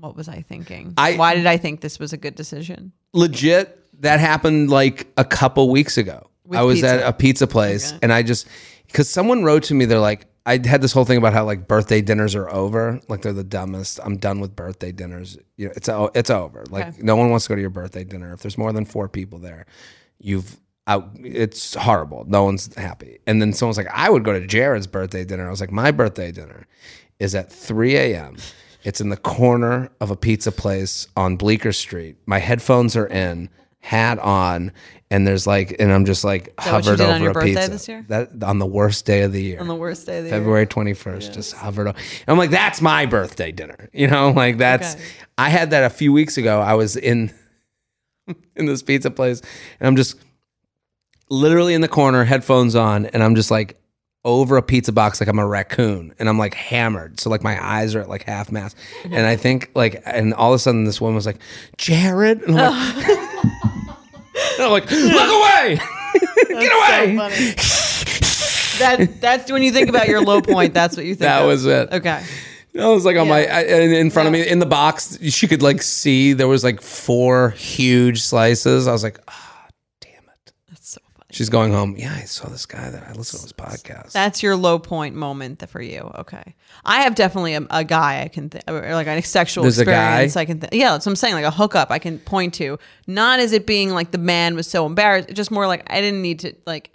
What 0.00 0.16
was 0.16 0.28
I 0.28 0.42
thinking? 0.42 0.92
I- 0.98 1.14
Why 1.16 1.34
did 1.34 1.46
I 1.46 1.56
think 1.56 1.80
this 1.80 1.98
was 1.98 2.12
a 2.12 2.16
good 2.16 2.34
decision? 2.34 2.92
legit 3.12 3.78
that 4.02 4.20
happened 4.20 4.68
like 4.70 5.06
a 5.16 5.24
couple 5.24 5.70
weeks 5.70 5.96
ago 5.96 6.28
With 6.44 6.58
i 6.58 6.62
was 6.62 6.76
pizza? 6.80 6.88
at 7.02 7.08
a 7.08 7.12
pizza 7.14 7.46
place 7.46 7.94
and 8.02 8.12
i 8.12 8.22
just 8.22 8.46
because 8.88 9.08
someone 9.08 9.42
wrote 9.42 9.62
to 9.62 9.74
me 9.74 9.86
they're 9.86 9.98
like 9.98 10.26
i 10.46 10.52
had 10.64 10.80
this 10.80 10.92
whole 10.92 11.04
thing 11.04 11.18
about 11.18 11.32
how 11.34 11.44
like 11.44 11.68
birthday 11.68 12.00
dinners 12.00 12.34
are 12.34 12.48
over. 12.48 13.00
Like 13.08 13.20
they're 13.22 13.32
the 13.32 13.44
dumbest. 13.44 14.00
I'm 14.02 14.16
done 14.16 14.40
with 14.40 14.56
birthday 14.56 14.92
dinners. 14.92 15.36
You 15.56 15.66
know, 15.66 15.72
it's 15.76 15.88
it's 16.16 16.30
over. 16.30 16.64
Like 16.70 16.86
Okay. 16.86 16.98
no 17.02 17.16
one 17.16 17.30
wants 17.30 17.44
to 17.46 17.48
go 17.50 17.54
to 17.56 17.60
your 17.60 17.70
birthday 17.70 18.04
dinner. 18.04 18.32
If 18.32 18.40
there's 18.40 18.56
more 18.56 18.72
than 18.72 18.84
four 18.84 19.08
people 19.08 19.38
there 19.40 19.66
you've 20.18 20.58
out 20.86 21.10
it's 21.16 21.74
horrible. 21.74 22.24
No 22.28 22.44
one's 22.44 22.74
happy. 22.76 23.18
And 23.26 23.42
then 23.42 23.52
someone's 23.52 23.76
like 23.76 23.88
i 23.92 24.08
would 24.08 24.22
go 24.24 24.32
to 24.38 24.46
jared's 24.46 24.86
birthday 24.86 25.24
dinner. 25.24 25.46
I 25.46 25.50
was 25.50 25.60
like 25.60 25.72
my 25.72 25.90
birthday 25.90 26.30
dinner 26.32 26.66
is 27.18 27.34
at 27.34 27.50
3 27.52 27.96
a.m 27.96 28.36
it's 28.84 29.00
in 29.00 29.08
the 29.08 29.16
corner 29.16 29.90
of 30.00 30.12
a 30.12 30.16
pizza 30.16 30.52
place 30.52 31.08
on 31.16 31.36
Bleecker 31.36 31.72
Street. 31.72 32.18
My 32.26 32.38
headphones 32.38 32.94
are 32.94 33.08
in, 33.08 33.48
hat 33.80 34.18
on, 34.18 34.72
and 35.10 35.26
there's 35.26 35.46
like, 35.46 35.76
and 35.78 35.92
I'm 35.92 36.04
just 36.04 36.24
like 36.24 36.56
that 36.56 36.66
hovered 36.66 37.00
over 37.00 37.12
on 37.12 37.22
your 37.22 37.30
a 37.30 37.34
birthday 37.34 37.54
pizza. 37.54 37.70
this 37.70 37.88
year? 37.88 38.04
That 38.08 38.42
on 38.42 38.58
the 38.58 38.66
worst 38.66 39.06
day 39.06 39.22
of 39.22 39.32
the 39.32 39.42
year, 39.42 39.60
On 39.60 39.68
the 39.68 39.74
worst 39.74 40.06
day 40.06 40.18
of 40.18 40.24
the 40.24 40.30
year. 40.30 40.38
February 40.38 40.66
21st, 40.66 41.32
just 41.32 41.54
hovered. 41.54 41.88
Over. 41.88 41.98
And 41.98 42.28
I'm 42.28 42.38
like, 42.38 42.50
that's 42.50 42.80
my 42.80 43.06
birthday 43.06 43.52
dinner. 43.52 43.88
You 43.92 44.08
know, 44.08 44.30
like 44.30 44.58
that's. 44.58 44.94
Okay. 44.94 45.04
I 45.38 45.48
had 45.48 45.70
that 45.70 45.84
a 45.84 45.90
few 45.90 46.12
weeks 46.12 46.36
ago. 46.36 46.60
I 46.60 46.74
was 46.74 46.96
in 46.96 47.32
in 48.56 48.66
this 48.66 48.82
pizza 48.82 49.10
place, 49.10 49.40
and 49.80 49.86
I'm 49.86 49.96
just 49.96 50.16
literally 51.30 51.74
in 51.74 51.80
the 51.80 51.88
corner, 51.88 52.24
headphones 52.24 52.74
on, 52.74 53.06
and 53.06 53.22
I'm 53.22 53.34
just 53.34 53.50
like 53.50 53.80
over 54.26 54.56
a 54.56 54.62
pizza 54.62 54.90
box 54.90 55.20
like 55.20 55.28
I'm 55.28 55.38
a 55.38 55.46
raccoon 55.46 56.12
and 56.18 56.28
I'm 56.28 56.36
like 56.36 56.52
hammered. 56.52 57.20
So 57.20 57.30
like 57.30 57.44
my 57.44 57.64
eyes 57.64 57.94
are 57.94 58.00
at 58.00 58.08
like 58.08 58.24
half 58.24 58.50
mast. 58.50 58.76
And 59.04 59.24
I 59.24 59.36
think 59.36 59.70
like 59.76 60.02
and 60.04 60.34
all 60.34 60.52
of 60.52 60.56
a 60.56 60.58
sudden 60.58 60.84
this 60.84 61.00
woman 61.00 61.14
was 61.14 61.26
like, 61.26 61.38
Jared. 61.78 62.42
And 62.42 62.58
I'm 62.58 62.96
like, 62.96 63.06
oh. 63.06 63.20
and 63.20 63.25
I'm 64.58 64.70
like 64.70 64.90
look 64.90 65.28
away. 65.28 65.78
Get 66.48 66.72
away. 66.72 67.16
that 68.78 69.08
that's 69.20 69.50
when 69.50 69.62
you 69.62 69.72
think 69.72 69.88
about 69.88 70.08
your 70.08 70.22
low 70.22 70.40
point. 70.40 70.74
That's 70.74 70.96
what 70.96 71.06
you 71.06 71.14
think. 71.14 71.20
that 71.20 71.42
of. 71.42 71.48
was 71.48 71.66
it. 71.66 71.92
okay. 71.92 72.22
I 72.78 72.88
was 72.88 73.04
like 73.04 73.16
on 73.16 73.28
my 73.28 73.44
Yeah. 73.44 73.56
I, 73.56 73.62
in 73.62 74.10
front 74.10 74.26
of 74.26 74.32
me 74.32 74.46
in 74.46 74.58
the 74.58 74.66
box. 74.66 75.18
She 75.30 75.48
could 75.48 75.62
like 75.62 75.82
see 75.82 76.32
there 76.34 76.48
was 76.48 76.62
like 76.64 76.82
four 76.82 77.50
huge 77.50 78.22
slices. 78.22 78.86
I 78.86 78.92
was 78.92 79.02
like, 79.02 79.18
ah, 79.28 79.68
damn 80.00 80.24
it. 80.24 80.52
That's 80.68 80.90
so 80.90 81.00
funny. 81.14 81.25
She's 81.36 81.50
going 81.50 81.70
home. 81.72 81.96
Yeah, 81.98 82.14
I 82.14 82.24
saw 82.24 82.48
this 82.48 82.64
guy 82.64 82.88
that 82.88 83.06
I 83.08 83.12
listened 83.12 83.40
to 83.40 83.44
his 83.44 83.52
podcast. 83.52 84.12
That's 84.12 84.42
your 84.42 84.56
low 84.56 84.78
point 84.78 85.14
moment 85.14 85.58
th- 85.58 85.68
for 85.70 85.82
you. 85.82 86.10
Okay. 86.16 86.54
I 86.84 87.02
have 87.02 87.14
definitely 87.14 87.54
a, 87.54 87.66
a 87.70 87.84
guy 87.84 88.22
I 88.22 88.28
can, 88.28 88.48
th- 88.48 88.64
or 88.66 88.80
like 88.94 89.06
a 89.06 89.20
sexual 89.22 89.62
There's 89.64 89.78
a 89.78 89.84
guy? 89.84 90.22
experience 90.22 90.36
I 90.36 90.44
can, 90.46 90.60
th- 90.60 90.72
yeah, 90.72 90.92
that's 90.92 91.04
what 91.04 91.12
I'm 91.12 91.16
saying, 91.16 91.34
like 91.34 91.44
a 91.44 91.50
hookup 91.50 91.90
I 91.90 91.98
can 91.98 92.18
point 92.20 92.54
to. 92.54 92.78
Not 93.06 93.38
as 93.40 93.52
it 93.52 93.66
being 93.66 93.90
like 93.90 94.12
the 94.12 94.18
man 94.18 94.54
was 94.54 94.66
so 94.66 94.86
embarrassed, 94.86 95.28
just 95.34 95.50
more 95.50 95.66
like 95.66 95.82
I 95.92 96.00
didn't 96.00 96.22
need 96.22 96.38
to, 96.40 96.54
like, 96.66 96.90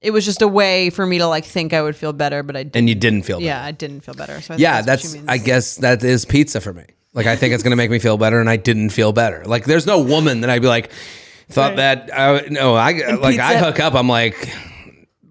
it 0.00 0.10
was 0.10 0.24
just 0.24 0.40
a 0.42 0.48
way 0.48 0.90
for 0.90 1.04
me 1.06 1.18
to 1.18 1.26
like 1.26 1.44
think 1.44 1.72
I 1.72 1.82
would 1.82 1.96
feel 1.96 2.12
better, 2.12 2.42
but 2.42 2.56
I 2.56 2.62
didn't. 2.62 2.76
and 2.76 2.88
you 2.88 2.94
didn't 2.94 3.22
feel 3.22 3.38
bad. 3.40 3.44
yeah, 3.46 3.64
I 3.64 3.72
didn't 3.72 4.00
feel 4.02 4.14
better. 4.14 4.40
So 4.40 4.54
I 4.54 4.56
Yeah, 4.58 4.76
what 4.76 4.86
that's. 4.86 5.12
means. 5.14 5.24
I 5.28 5.38
guess 5.38 5.76
that 5.76 6.02
is 6.04 6.24
pizza 6.24 6.60
for 6.60 6.72
me. 6.74 6.84
Like 7.14 7.26
I 7.26 7.36
think 7.36 7.54
it's 7.54 7.62
gonna 7.62 7.76
make 7.76 7.90
me 7.90 7.98
feel 7.98 8.16
better, 8.18 8.40
and 8.40 8.50
I 8.50 8.56
didn't 8.56 8.90
feel 8.90 9.12
better. 9.12 9.44
Like 9.46 9.64
there's 9.64 9.86
no 9.86 10.00
woman 10.00 10.40
that 10.42 10.50
I'd 10.50 10.60
be 10.62 10.68
like, 10.68 10.90
thought 11.48 11.76
that. 11.76 12.10
I, 12.12 12.46
no, 12.50 12.74
I 12.74 12.92
like 13.14 13.38
I 13.38 13.58
hook 13.58 13.80
up. 13.80 13.94
I'm 13.94 14.08
like, 14.08 14.52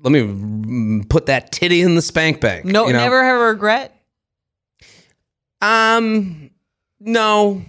let 0.02 0.12
me 0.12 1.04
put 1.10 1.28
that 1.28 1.52
titty 1.52 1.82
in 1.82 1.96
the 1.96 2.02
spank 2.02 2.42
bank. 2.42 2.66
No, 2.66 2.88
you 2.88 2.94
know? 2.94 3.00
never 3.00 3.24
have 3.24 3.38
a 3.38 3.46
regret. 3.46 3.96
Um, 5.62 6.52
no, 7.00 7.64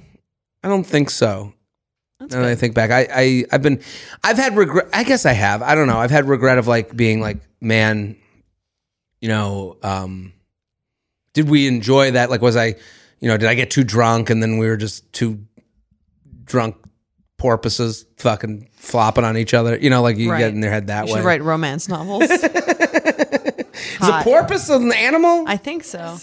I 0.63 0.69
don't 0.69 0.85
think 0.85 1.11
so. 1.11 1.55
That's 2.19 2.35
and 2.35 2.45
I 2.45 2.55
think 2.55 2.75
back, 2.75 2.91
I, 2.91 3.07
I 3.11 3.45
I've 3.53 3.63
been, 3.63 3.83
I've 4.23 4.37
had 4.37 4.57
regret. 4.57 4.89
I 4.93 5.05
guess 5.05 5.27
I 5.27 5.33
have. 5.33 5.63
I 5.63 5.75
don't 5.75 5.87
know. 5.87 5.99
I've 5.99 6.11
had 6.11 6.29
regret 6.29 6.59
of 6.59 6.67
like 6.67 6.95
being 6.97 7.21
like, 7.21 7.39
man, 7.61 8.17
you 9.21 9.29
know, 9.29 9.77
um, 9.83 10.33
did 11.35 11.49
we 11.49 11.67
enjoy 11.67 12.13
that? 12.13 12.31
Like, 12.31 12.41
was 12.41 12.57
I, 12.57 12.75
you 13.21 13.29
know, 13.29 13.37
did 13.37 13.49
I 13.49 13.55
get 13.55 13.71
too 13.71 13.85
drunk 13.85 14.31
and 14.31 14.43
then 14.43 14.59
we 14.59 14.67
were 14.67 14.77
just 14.77 15.13
too 15.13 15.45
drunk 16.45 16.77
porpoises 17.45 18.07
fucking 18.17 18.67
flopping 18.75 19.23
on 19.23 19.37
each 19.37 19.53
other? 19.53 19.77
You 19.77 19.91
know, 19.91 20.01
like 20.01 20.17
you 20.17 20.31
Right. 20.31 20.39
get 20.39 20.55
in 20.55 20.61
their 20.61 20.71
head 20.71 20.87
that 20.87 21.07
You 21.07 21.13
way. 21.13 21.19
should 21.21 21.27
write 21.27 21.43
romance 21.43 21.91
novels. 21.91 22.23
Is 22.31 24.09
a 24.09 24.21
porpoise 24.23 24.71
an 24.71 24.93
animal? 24.93 25.45
I 25.47 25.59
think 25.59 25.85
so. 25.85 26.17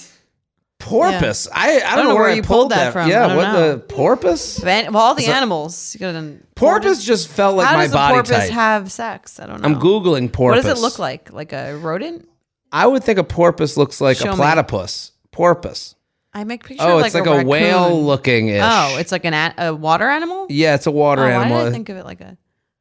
Porpoise. 0.80 1.48
I, 1.54 1.80
I, 1.82 1.96
don't 1.96 2.08
know 2.08 2.16
where, 2.16 2.30
I 2.30 2.34
you 2.34 2.42
pulled 2.42 2.70
pulled 2.70 2.72
that 2.72 2.92
from. 2.94 3.08
Yeah, 3.08 3.26
I 3.26 3.28
don't 3.28 3.38
what 3.38 3.52
know. 3.54 3.72
the 3.74 3.78
porpoise? 3.82 4.58
Van- 4.58 4.92
well, 4.92 5.04
all 5.04 5.14
the 5.14 5.28
animals. 5.28 5.94
You 5.94 6.00
gotta- 6.00 6.38
Porpoise 6.56 7.04
just 7.06 7.28
felt 7.28 7.56
like 7.56 7.68
How 7.68 7.76
my 7.76 7.84
does 7.84 7.92
a 7.92 7.96
body 7.96 8.14
porpoise 8.16 8.32
type. 8.32 8.50
have 8.50 8.92
sex? 8.92 9.40
I 9.40 9.46
don't 9.46 9.62
know. 9.62 9.68
I'm 9.68 9.76
googling 9.76 10.32
porpoise. 10.32 10.64
What 10.64 10.70
does 10.72 10.80
it 10.80 10.82
look 10.82 10.98
like? 10.98 11.32
Like 11.32 11.54
a 11.54 11.76
rodent? 11.78 12.28
I 12.72 12.88
would 12.88 13.04
think 13.04 13.20
a 13.20 13.24
porpoise 13.24 13.78
looks 13.78 14.02
like 14.02 14.18
Show 14.18 14.30
a 14.30 14.32
me. 14.32 14.38
platypus. 14.38 15.12
Porpoise. 15.32 15.94
I 16.34 16.44
make 16.46 16.64
picture 16.64 16.84
Oh, 16.86 17.00
of 17.00 17.06
it's 17.06 17.14
like, 17.14 17.26
like, 17.26 17.30
a, 17.34 17.38
raccoon. 17.38 17.48
whale 17.48 18.04
looking 18.04 18.48
ish. 18.50 18.62
Oh, 18.64 18.98
it's 18.98 19.12
like 19.12 19.26
an 19.26 19.34
a, 19.34 19.54
a 19.58 19.74
water 19.76 20.08
animal. 20.08 20.48
yeah, 20.50 20.76
it's 20.76 20.88
a 20.88 20.92
water 20.92 21.24
oh, 21.24 21.28
animal. 21.28 21.58
Why 21.58 21.64
did 21.66 21.70
I 21.70 21.72
think 21.72 21.90
of 21.90 21.98
it 21.98 22.06
like 22.06 22.22
a? 22.22 22.38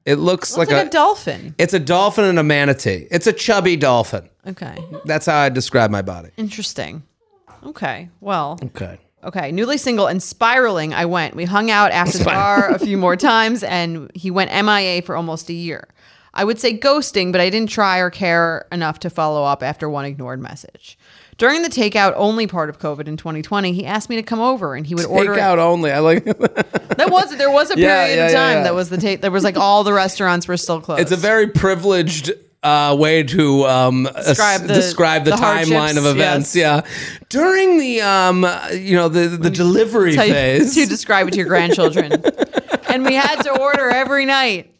it 0.06 0.14
looks 0.16 0.56
Looks 0.56 0.70
like, 0.70 0.78
like, 0.78 0.86
a, 0.86 0.90
dolphin. 0.90 1.54
It's 1.58 1.74
a 1.74 1.78
dolphin 1.78 2.24
and 2.24 2.38
a 2.38 2.42
manatee. 2.42 3.06
It's 3.10 3.26
a 3.26 3.32
chubby 3.32 3.76
dolphin. 3.76 4.28
Okay, 4.46 4.76
That's 5.04 5.26
how 5.26 5.38
I 5.40 5.48
describe 5.50 5.90
my 5.90 6.02
body. 6.02 6.30
interesting. 6.36 7.02
Okay, 7.66 8.08
well, 8.20 8.58
Okay. 8.62 8.98
okay. 9.24 9.52
Newly 9.52 9.76
single 9.76 10.06
and 10.06 10.22
spiraling. 10.22 10.94
I 10.94 11.04
went. 11.04 11.34
We 11.36 11.44
hung 11.44 11.70
out 11.70 11.90
after 11.92 12.18
the 12.18 12.24
bar 12.24 12.70
a 12.70 12.78
few 12.78 12.96
more 12.96 13.16
times, 13.16 13.62
and 13.62 14.10
he 14.14 14.30
went 14.30 14.50
MIA 14.50 15.02
for 15.02 15.14
almost 15.16 15.50
a 15.50 15.52
year. 15.52 15.88
I 16.32 16.44
would 16.44 16.58
say 16.60 16.78
ghosting, 16.78 17.32
but 17.32 17.40
I 17.40 17.50
didn't 17.50 17.68
try 17.70 17.98
or 17.98 18.08
care 18.08 18.66
enough 18.72 19.00
to 19.00 19.10
follow 19.10 19.44
up 19.44 19.62
after 19.62 19.90
one 19.90 20.04
ignored 20.06 20.40
message. 20.40 20.96
During 21.40 21.62
the 21.62 21.70
takeout 21.70 22.12
only 22.16 22.46
part 22.46 22.68
of 22.68 22.78
COVID 22.78 23.08
in 23.08 23.16
2020, 23.16 23.72
he 23.72 23.86
asked 23.86 24.10
me 24.10 24.16
to 24.16 24.22
come 24.22 24.40
over 24.40 24.74
and 24.74 24.86
he 24.86 24.94
would 24.94 25.06
order 25.06 25.32
Take 25.32 25.42
out 25.42 25.58
only. 25.58 25.90
I 25.90 26.00
like 26.00 26.24
That 26.98 27.08
was 27.10 27.34
there 27.38 27.50
was 27.50 27.70
a 27.70 27.76
period 27.76 28.16
yeah, 28.16 28.26
of 28.26 28.32
time 28.32 28.56
yeah. 28.58 28.62
that 28.64 28.74
was 28.74 28.90
the 28.90 28.98
tape. 28.98 29.22
There 29.22 29.30
was 29.30 29.42
like 29.42 29.56
all 29.56 29.82
the 29.82 29.94
restaurants 29.94 30.46
were 30.46 30.58
still 30.58 30.82
closed. 30.82 31.00
It's 31.00 31.12
a 31.12 31.16
very 31.16 31.46
privileged 31.46 32.30
uh, 32.62 32.94
way 32.98 33.22
to 33.22 33.64
um, 33.66 34.06
Describe 34.14 34.60
the- 34.66 34.74
describe 34.74 35.24
the, 35.24 35.30
the 35.30 35.36
timeline 35.38 35.96
of 35.96 36.04
events. 36.04 36.54
yes. 36.54 36.84
Yeah, 36.84 37.22
during 37.30 37.78
the 37.78 38.02
um, 38.02 38.46
you 38.74 38.96
know 38.96 39.08
the 39.08 39.28
the 39.28 39.48
delivery 39.48 40.10
you- 40.12 40.18
phase. 40.18 40.74
to 40.74 40.84
describe 40.84 41.26
it 41.28 41.30
to 41.30 41.38
your 41.38 41.46
grandchildren. 41.48 42.22
and 42.90 43.02
we 43.06 43.14
had 43.14 43.40
to 43.44 43.58
order 43.58 43.88
every 43.88 44.26
night. 44.26 44.70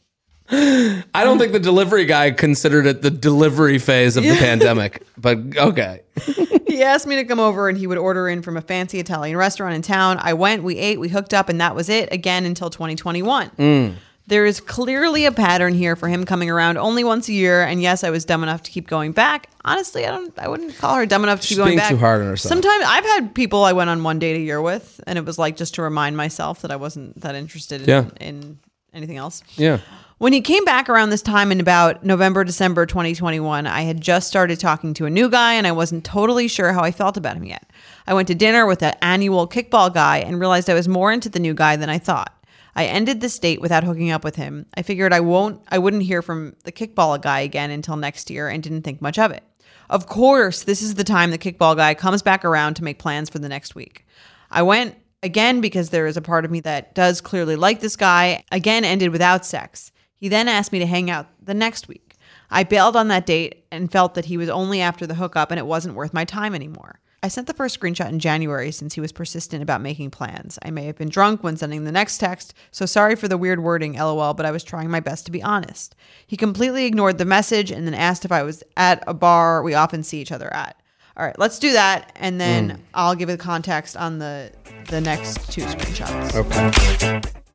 I 0.53 1.25
don't 1.25 1.39
think 1.39 1.53
the 1.53 1.61
delivery 1.61 2.05
guy 2.07 2.31
considered 2.33 2.87
it 2.87 3.03
the 3.03 3.11
delivery 3.11 3.79
phase 3.79 4.17
of 4.17 4.25
the 4.25 4.37
pandemic, 4.37 5.03
but 5.17 5.39
okay. 5.57 6.03
He 6.71 6.85
asked 6.85 7.05
me 7.07 7.17
to 7.17 7.25
come 7.25 7.41
over 7.41 7.69
and 7.69 7.77
he 7.77 7.89
would 7.89 7.99
order 7.99 8.29
in 8.29 8.43
from 8.43 8.57
a 8.57 8.61
fancy 8.61 9.01
Italian 9.01 9.37
restaurant 9.37 9.75
in 9.75 9.83
town. 9.83 10.19
I 10.23 10.35
went, 10.35 10.63
we 10.63 10.79
ate, 10.79 11.01
we 11.01 11.09
hooked 11.09 11.35
up, 11.35 11.49
and 11.49 11.61
that 11.61 11.75
was 11.75 11.89
it 11.89 12.13
again 12.13 12.45
until 12.47 12.71
2021. 12.71 13.51
Mm. 13.51 13.95
There 14.29 14.47
is 14.47 14.61
clearly 14.61 15.25
a 15.25 15.33
pattern 15.33 15.75
here 15.75 15.97
for 15.97 16.07
him 16.07 16.25
coming 16.25 16.49
around 16.49 16.79
only 16.79 17.03
once 17.03 17.29
a 17.29 17.33
year. 17.33 17.63
And 17.65 17.83
yes, 17.83 18.05
I 18.05 18.11
was 18.11 18.25
dumb 18.25 18.45
enough 18.45 18.63
to 18.63 18.71
keep 18.71 18.87
going 18.87 19.11
back. 19.11 19.51
Honestly, 19.65 20.07
I 20.07 20.13
don't. 20.13 20.33
I 20.39 20.47
wouldn't 20.47 20.79
call 20.79 20.95
her 20.95 21.07
dumb 21.07 21.25
enough 21.25 21.41
to 21.41 21.49
keep 21.49 21.57
going 21.57 21.71
being 21.71 21.79
back. 21.79 21.91
too 21.91 21.97
hard 21.97 22.21
on 22.23 22.29
herself. 22.29 22.51
Sometimes 22.51 22.85
I've 22.87 23.05
had 23.05 23.35
people 23.35 23.65
I 23.65 23.73
went 23.73 23.91
on 23.91 24.05
one 24.05 24.21
date 24.21 24.37
a 24.37 24.41
year 24.41 24.63
with, 24.63 25.01
and 25.09 25.19
it 25.19 25.25
was 25.25 25.37
like 25.41 25.57
just 25.57 25.75
to 25.75 25.83
remind 25.83 26.17
myself 26.17 26.63
that 26.63 26.71
I 26.71 26.77
wasn't 26.77 27.21
that 27.23 27.35
interested 27.35 27.83
in, 27.83 27.89
Yeah. 27.89 28.05
in 28.21 28.61
anything 28.95 29.17
else. 29.17 29.43
Yeah. 29.57 29.79
When 30.19 30.35
he 30.35 30.43
came 30.43 30.65
back 30.67 30.91
around 30.91 31.11
this 31.11 31.23
time 31.23 31.51
in 31.51 31.61
about 31.61 32.05
November, 32.05 32.45
December 32.45 32.85
2021, 32.85 33.67
I 33.67 33.83
had 33.83 34.01
just 34.03 34.29
started 34.29 34.61
talking 34.61 34.93
to 34.95 35.07
a 35.07 35.11
new 35.11 35.31
guy 35.31 35.55
and 35.55 35.67
I 35.67 35.73
wasn't 35.73 36.05
totally 36.05 36.47
sure 36.47 36.73
how 36.73 36.83
I 36.83 36.91
felt 36.91 37.17
about 37.17 37.37
him 37.37 37.45
yet. 37.45 37.71
I 38.07 38.13
went 38.13 38.29
to 38.29 38.35
dinner 38.35 38.67
with 38.67 38.83
an 38.83 38.95
annual 39.01 39.49
kickball 39.49 39.93
guy 39.93 40.19
and 40.19 40.39
realized 40.39 40.69
I 40.69 40.75
was 40.75 40.89
more 40.89 41.11
into 41.11 41.31
the 41.31 41.41
new 41.41 41.55
guy 41.55 41.77
than 41.77 41.89
I 41.89 41.99
thought. 41.99 42.35
I 42.77 42.85
ended 42.85 43.21
this 43.21 43.39
date 43.39 43.61
without 43.61 43.83
hooking 43.85 44.11
up 44.11 44.23
with 44.23 44.37
him. 44.37 44.67
I 44.75 44.83
figured 44.83 45.13
I 45.13 45.21
won't 45.21 45.61
I 45.69 45.79
wouldn't 45.79 46.03
hear 46.03 46.23
from 46.23 46.55
the 46.65 46.73
kickball 46.73 47.21
guy 47.21 47.41
again 47.41 47.71
until 47.71 47.97
next 47.97 48.31
year 48.31 48.49
and 48.49 48.63
didn't 48.63 48.83
think 48.83 49.01
much 49.01 49.19
of 49.19 49.31
it. 49.31 49.43
Of 49.89 50.07
course, 50.07 50.63
this 50.65 50.83
is 50.83 50.95
the 50.95 51.05
time 51.05 51.31
the 51.31 51.39
kickball 51.39 51.77
guy 51.77 51.95
comes 51.95 52.23
back 52.23 52.45
around 52.45 52.75
to 52.75 52.85
make 52.85 52.99
plans 52.99 53.29
for 53.29 53.39
the 53.39 53.49
next 53.49 53.75
week. 53.75 54.07
I 54.51 54.63
went 54.63 54.97
again 55.23 55.61
because 55.61 55.91
there 55.91 56.07
is 56.07 56.17
a 56.17 56.23
part 56.23 56.45
of 56.45 56.51
me 56.51 56.61
that 56.61 56.95
does 56.95 57.21
clearly 57.21 57.57
like 57.57 57.81
this 57.81 57.97
guy. 57.97 58.45
Again, 58.51 58.85
ended 58.85 59.13
without 59.13 59.45
sex. 59.45 59.93
He 60.17 60.29
then 60.29 60.49
asked 60.49 60.73
me 60.73 60.79
to 60.79 60.87
hang 60.87 61.11
out 61.11 61.27
the 61.43 61.55
next 61.55 61.89
week. 61.89 62.15
I 62.51 62.65
bailed 62.65 62.97
on 62.97 63.09
that 63.09 63.27
date 63.27 63.65
and 63.71 63.93
felt 63.93 64.15
that 64.15 64.25
he 64.25 64.37
was 64.37 64.49
only 64.49 64.81
after 64.81 65.07
the 65.07 65.15
hookup 65.15 65.51
and 65.51 65.59
it 65.59 65.67
wasn't 65.67 65.95
worth 65.95 66.13
my 66.13 66.25
time 66.25 66.55
anymore. 66.55 67.01
I 67.23 67.29
sent 67.29 67.47
the 67.47 67.55
first 67.55 67.79
screenshot 67.79 68.09
in 68.09 68.19
January 68.19 68.73
since 68.73 68.95
he 68.95 69.01
was 69.01 69.13
persistent 69.13 69.63
about 69.63 69.83
making 69.83 70.11
plans. 70.11 70.59
I 70.63 70.71
may 70.71 70.87
have 70.87 70.97
been 70.97 71.11
drunk 71.11 71.45
when 71.45 71.59
sending 71.59 71.85
the 71.85 71.93
next 71.93 72.17
text, 72.17 72.55
so 72.71 72.87
sorry 72.87 73.15
for 73.15 73.29
the 73.29 73.37
weird 73.37 73.63
wording, 73.63 73.93
lol, 73.93 74.33
but 74.33 74.47
I 74.47 74.51
was 74.51 74.65
trying 74.65 74.91
my 74.91 75.01
best 75.01 75.27
to 75.27 75.33
be 75.33 75.43
honest. 75.43 75.95
He 76.27 76.39
completely 76.39 76.87
ignored 76.87 77.19
the 77.19 77.27
message 77.27 77.71
and 77.71 77.87
then 77.87 77.93
asked 77.93 78.25
if 78.25 78.33
I 78.33 78.43
was 78.43 78.65
at 78.79 79.05
a 79.07 79.13
bar 79.13 79.63
we 79.63 79.75
often 79.75 80.03
see 80.03 80.21
each 80.21 80.33
other 80.33 80.53
at. 80.53 80.80
All 81.21 81.27
right, 81.27 81.39
let's 81.39 81.59
do 81.59 81.75
that, 81.75 82.13
and 82.17 82.41
then 82.41 82.71
mm. 82.71 82.79
I'll 82.95 83.15
give 83.15 83.29
you 83.29 83.37
the 83.37 83.43
context 83.43 83.95
on 83.95 84.19
the 84.19 84.51
the 84.89 85.03
next 85.03 85.53
two 85.53 85.61
screenshots. 85.65 86.35
Okay. 86.35 87.40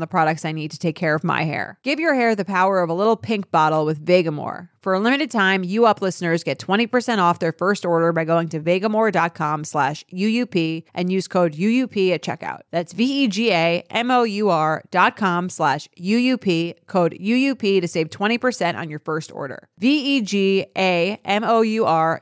the 0.00 0.06
products 0.06 0.44
I 0.44 0.52
need 0.52 0.70
to 0.70 0.78
take 0.78 0.96
care 0.96 1.14
of 1.14 1.24
my 1.24 1.44
hair. 1.44 1.78
Give 1.82 2.00
your 2.00 2.14
hair 2.14 2.34
the 2.34 2.44
power 2.44 2.80
of 2.80 2.90
a 2.90 2.94
little 2.94 3.16
pink 3.16 3.50
bottle 3.50 3.84
with 3.84 4.04
Vegamour. 4.04 4.68
For 4.80 4.94
a 4.94 5.00
limited 5.00 5.30
time, 5.30 5.64
you 5.64 5.84
up 5.86 6.00
listeners 6.00 6.44
get 6.44 6.58
20% 6.58 7.18
off 7.18 7.40
their 7.40 7.52
first 7.52 7.84
order 7.84 8.12
by 8.12 8.24
going 8.24 8.48
to 8.50 8.60
vegamour.com 8.60 9.64
slash 9.64 10.04
UUP 10.12 10.84
and 10.94 11.12
use 11.12 11.26
code 11.28 11.54
UUP 11.54 12.10
at 12.10 12.22
checkout. 12.22 12.60
That's 12.70 12.92
V-E-G-A-M-O-U-R 12.92 14.84
dot 14.90 15.16
com 15.16 15.50
slash 15.50 15.88
UUP, 16.00 16.74
code 16.86 17.18
UUP 17.20 17.80
to 17.80 17.88
save 17.88 18.08
20% 18.08 18.76
on 18.76 18.88
your 18.88 19.00
first 19.00 19.32
order. 19.32 19.68
V-E-G-A-M-O-U-R 19.78 20.62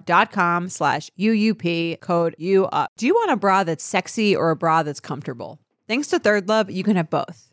dot 0.04 0.33
com 0.33 0.68
slash 0.68 1.11
UUP, 1.18 2.00
code 2.00 2.35
UUP. 2.40 2.87
Do 2.97 3.06
you 3.06 3.14
want 3.14 3.30
a 3.30 3.37
bra 3.37 3.64
that's 3.64 3.85
sexy 3.85 4.35
or 4.35 4.50
a 4.50 4.56
bra 4.56 4.83
that's 4.83 5.00
comfortable? 5.00 5.61
Thanks 5.87 6.09
to 6.09 6.18
ThirdLove, 6.18 6.75
you 6.75 6.83
can 6.83 6.97
have 6.97 7.11
both. 7.11 7.52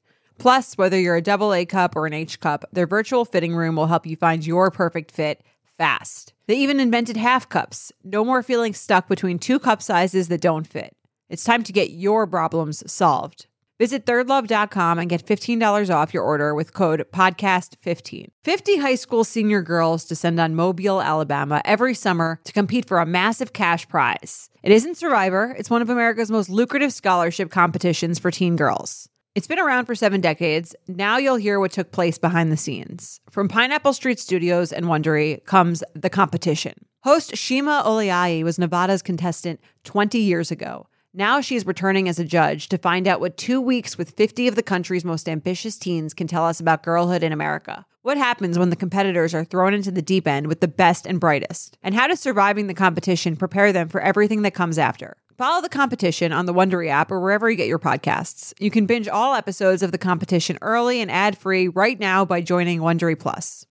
Plus, 0.41 0.75
whether 0.75 0.99
you're 0.99 1.17
a 1.17 1.21
double 1.21 1.53
A 1.53 1.67
cup 1.67 1.95
or 1.95 2.07
an 2.07 2.13
H 2.13 2.39
cup, 2.39 2.65
their 2.71 2.87
virtual 2.87 3.25
fitting 3.25 3.53
room 3.53 3.75
will 3.75 3.85
help 3.85 4.07
you 4.07 4.15
find 4.15 4.43
your 4.43 4.71
perfect 4.71 5.11
fit 5.11 5.43
fast. 5.77 6.33
They 6.47 6.55
even 6.55 6.79
invented 6.79 7.15
half 7.15 7.47
cups. 7.47 7.91
No 8.03 8.25
more 8.25 8.41
feeling 8.41 8.73
stuck 8.73 9.07
between 9.07 9.37
two 9.37 9.59
cup 9.59 9.83
sizes 9.83 10.29
that 10.29 10.41
don't 10.41 10.65
fit. 10.65 10.95
It's 11.29 11.43
time 11.43 11.61
to 11.61 11.71
get 11.71 11.91
your 11.91 12.25
problems 12.25 12.81
solved. 12.91 13.45
Visit 13.77 14.07
thirdlove.com 14.07 14.97
and 14.97 15.07
get 15.11 15.23
$15 15.27 15.93
off 15.93 16.11
your 16.11 16.23
order 16.23 16.55
with 16.55 16.73
code 16.73 17.05
podcast15. 17.13 18.29
50 18.43 18.77
high 18.77 18.95
school 18.95 19.23
senior 19.23 19.61
girls 19.61 20.05
descend 20.05 20.39
on 20.39 20.55
Mobile, 20.55 21.03
Alabama 21.03 21.61
every 21.65 21.93
summer 21.93 22.39
to 22.45 22.51
compete 22.51 22.85
for 22.85 22.97
a 22.97 23.05
massive 23.05 23.53
cash 23.53 23.87
prize. 23.87 24.49
It 24.63 24.71
isn't 24.71 24.97
Survivor, 24.97 25.55
it's 25.55 25.69
one 25.69 25.83
of 25.83 25.91
America's 25.91 26.31
most 26.31 26.49
lucrative 26.49 26.93
scholarship 26.93 27.51
competitions 27.51 28.17
for 28.17 28.31
teen 28.31 28.55
girls. 28.55 29.07
It's 29.33 29.47
been 29.47 29.59
around 29.59 29.85
for 29.85 29.95
seven 29.95 30.19
decades. 30.19 30.75
Now 30.89 31.15
you'll 31.15 31.37
hear 31.37 31.57
what 31.57 31.71
took 31.71 31.93
place 31.93 32.17
behind 32.17 32.51
the 32.51 32.57
scenes. 32.57 33.21
From 33.29 33.47
Pineapple 33.47 33.93
Street 33.93 34.19
Studios 34.19 34.73
and 34.73 34.87
Wondery 34.87 35.41
comes 35.45 35.85
The 35.95 36.09
Competition. 36.09 36.73
Host 37.05 37.37
Shima 37.37 37.81
Oliai 37.85 38.43
was 38.43 38.59
Nevada's 38.59 39.01
contestant 39.01 39.61
20 39.85 40.19
years 40.19 40.51
ago. 40.51 40.87
Now 41.13 41.39
she's 41.39 41.65
returning 41.65 42.09
as 42.09 42.19
a 42.19 42.25
judge 42.25 42.67
to 42.69 42.77
find 42.77 43.07
out 43.07 43.21
what 43.21 43.37
two 43.37 43.61
weeks 43.61 43.97
with 43.97 44.11
50 44.11 44.49
of 44.49 44.55
the 44.55 44.61
country's 44.61 45.05
most 45.05 45.29
ambitious 45.29 45.77
teens 45.77 46.13
can 46.13 46.27
tell 46.27 46.45
us 46.45 46.59
about 46.59 46.83
girlhood 46.83 47.23
in 47.23 47.31
America. 47.31 47.85
What 48.01 48.17
happens 48.17 48.59
when 48.59 48.69
the 48.69 48.75
competitors 48.75 49.33
are 49.33 49.45
thrown 49.45 49.73
into 49.73 49.91
the 49.91 50.01
deep 50.01 50.27
end 50.27 50.47
with 50.47 50.59
the 50.59 50.67
best 50.67 51.05
and 51.05 51.21
brightest? 51.21 51.77
And 51.81 51.95
how 51.95 52.07
does 52.07 52.19
surviving 52.19 52.67
the 52.67 52.73
competition 52.73 53.37
prepare 53.37 53.71
them 53.71 53.87
for 53.87 54.01
everything 54.01 54.41
that 54.41 54.53
comes 54.53 54.77
after? 54.77 55.15
Follow 55.41 55.59
the 55.59 55.69
competition 55.69 56.31
on 56.31 56.45
the 56.45 56.53
Wondery 56.53 56.89
app 56.89 57.09
or 57.09 57.19
wherever 57.19 57.49
you 57.49 57.57
get 57.57 57.67
your 57.67 57.79
podcasts. 57.79 58.53
You 58.59 58.69
can 58.69 58.85
binge 58.85 59.07
all 59.07 59.33
episodes 59.33 59.81
of 59.81 59.91
the 59.91 59.97
competition 59.97 60.59
early 60.61 61.01
and 61.01 61.09
ad-free 61.09 61.69
right 61.69 61.99
now 61.99 62.23
by 62.23 62.41
joining 62.41 62.81
Wondery 62.81 63.19
Plus. 63.19 63.65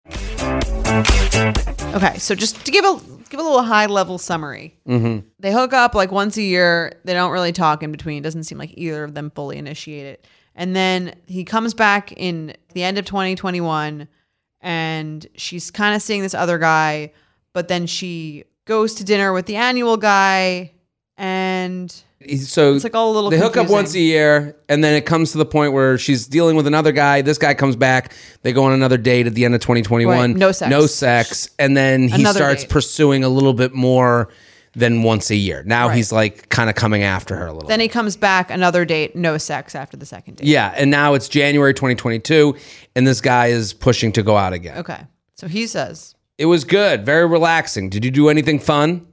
Okay, 1.94 2.18
so 2.18 2.34
just 2.34 2.66
to 2.66 2.72
give 2.72 2.84
a 2.84 3.00
give 3.28 3.38
a 3.38 3.42
little 3.44 3.62
high 3.62 3.86
level 3.86 4.18
summary, 4.18 4.76
mm-hmm. 4.84 5.24
they 5.38 5.52
hook 5.52 5.72
up 5.72 5.94
like 5.94 6.10
once 6.10 6.36
a 6.36 6.42
year. 6.42 6.98
They 7.04 7.14
don't 7.14 7.30
really 7.30 7.52
talk 7.52 7.84
in 7.84 7.92
between. 7.92 8.18
It 8.18 8.22
doesn't 8.22 8.42
seem 8.42 8.58
like 8.58 8.74
either 8.76 9.04
of 9.04 9.14
them 9.14 9.30
fully 9.30 9.56
initiate 9.56 10.06
it. 10.06 10.26
And 10.56 10.74
then 10.74 11.14
he 11.28 11.44
comes 11.44 11.72
back 11.72 12.10
in 12.16 12.56
the 12.74 12.82
end 12.82 12.98
of 12.98 13.04
2021, 13.04 14.08
and 14.60 15.26
she's 15.36 15.70
kind 15.70 15.94
of 15.94 16.02
seeing 16.02 16.22
this 16.22 16.34
other 16.34 16.58
guy, 16.58 17.12
but 17.52 17.68
then 17.68 17.86
she 17.86 18.42
goes 18.64 18.94
to 18.94 19.04
dinner 19.04 19.32
with 19.32 19.46
the 19.46 19.54
annual 19.54 19.96
guy, 19.96 20.72
and 21.64 21.90
So 22.50 22.74
It's 22.74 22.84
like 22.84 22.94
all 22.94 23.12
a 23.12 23.14
little 23.14 23.30
They 23.30 23.38
hook 23.38 23.56
up 23.56 23.68
once 23.70 23.94
a 23.94 24.00
year, 24.00 24.56
and 24.68 24.84
then 24.84 24.94
it 24.94 25.06
comes 25.06 25.32
to 25.32 25.38
the 25.38 25.46
point 25.46 25.72
where 25.72 25.96
she's 25.98 26.26
dealing 26.26 26.56
with 26.56 26.66
another 26.66 26.92
guy. 26.92 27.22
This 27.22 27.38
guy 27.38 27.54
comes 27.54 27.76
back. 27.76 28.12
They 28.42 28.52
go 28.52 28.64
on 28.64 28.72
another 28.72 28.98
date 28.98 29.26
at 29.26 29.34
the 29.34 29.44
end 29.44 29.54
of 29.54 29.60
2021. 29.60 30.16
Right, 30.18 30.36
no 30.36 30.52
sex. 30.52 30.70
No 30.70 30.86
sex, 30.86 31.50
and 31.58 31.76
then 31.76 32.08
he 32.08 32.20
Another 32.20 32.38
starts 32.38 32.62
date. 32.62 32.70
pursuing 32.70 33.24
a 33.24 33.28
little 33.28 33.54
bit 33.54 33.72
more 33.74 34.28
than 34.74 35.02
once 35.02 35.30
a 35.30 35.34
year. 35.34 35.64
Now 35.66 35.88
Right. 35.88 35.96
he's 35.96 36.12
like 36.12 36.48
kind 36.48 36.70
of 36.70 36.76
coming 36.76 37.02
after 37.02 37.34
her 37.36 37.46
a 37.46 37.52
little. 37.52 37.68
then 37.68 37.80
he 37.80 37.88
comes 37.88 38.16
back 38.16 38.50
another 38.52 38.84
date, 38.84 39.16
no 39.16 39.36
sex 39.36 39.74
after 39.74 39.96
the 39.96 40.06
second 40.06 40.36
date. 40.36 40.46
yeah, 40.46 40.72
and 40.76 40.90
now 40.92 41.14
it's 41.14 41.28
January 41.28 41.74
2022, 41.74 42.54
and 42.94 43.04
this 43.06 43.20
guy 43.20 43.46
is 43.48 43.72
pushing 43.72 44.12
to 44.12 44.22
go 44.22 44.36
out 44.36 44.52
again. 44.52 44.78
Okay, 44.78 45.00
so 45.34 45.48
he 45.48 45.66
says. 45.66 46.14
It 46.38 46.46
was 46.46 46.62
good, 46.64 47.04
very 47.04 47.26
relaxing. 47.26 47.90
Did 47.90 48.04
you 48.04 48.10
do 48.12 48.28
anything 48.28 48.58
fun? 48.60 49.06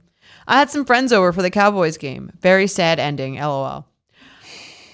I 0.48 0.58
had 0.58 0.70
some 0.70 0.84
friends 0.86 1.12
over 1.12 1.32
for 1.32 1.42
the 1.42 1.50
Cowboys 1.50 1.98
game. 1.98 2.32
Very 2.40 2.66
sad 2.66 2.98
ending, 2.98 3.34
lol. 3.36 3.86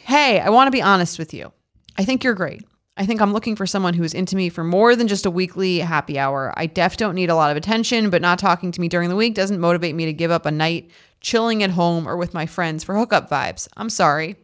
Hey, 0.05 0.41
I 0.41 0.51
want 0.51 0.67
to 0.67 0.73
be 0.73 0.83
honest 0.83 1.19
with 1.19 1.33
you. 1.33 1.53
I 1.97 2.05
think 2.05 2.25
you're 2.25 2.35
great. 2.35 2.65
I 2.97 3.07
think 3.07 3.21
I'm 3.21 3.33
looking 3.33 3.57
for 3.57 3.67
someone 3.67 3.95
who's 3.95 4.15
into 4.15 4.37
me 4.37 4.49
for 4.49 4.63
more 4.65 4.95
than 4.95 5.09
just 5.09 5.27
a 5.27 5.31
weekly 5.31 5.79
happy 5.79 6.19
hour. 6.19 6.53
I 6.57 6.67
def 6.67 6.97
don't 6.97 7.15
need 7.15 7.31
a 7.31 7.35
lot 7.35 7.51
of 7.51 7.57
attention, 7.57 8.11
but 8.11 8.21
not 8.21 8.39
talking 8.39 8.71
to 8.73 8.81
me 8.81 8.89
during 8.89 9.09
the 9.09 9.17
week 9.17 9.35
doesn't 9.35 9.59
motivate 9.61 9.95
me 9.95 10.05
to 10.07 10.13
give 10.13 10.31
up 10.31 10.45
a 10.45 10.51
night 10.51 10.91
chilling 11.21 11.63
at 11.63 11.71
home 11.71 12.07
or 12.09 12.17
with 12.17 12.35
my 12.35 12.47
friends 12.47 12.85
for 12.85 12.97
hookup 12.97 13.31
vibes. 13.31 13.69
I'm 13.77 13.91
sorry. 13.91 14.37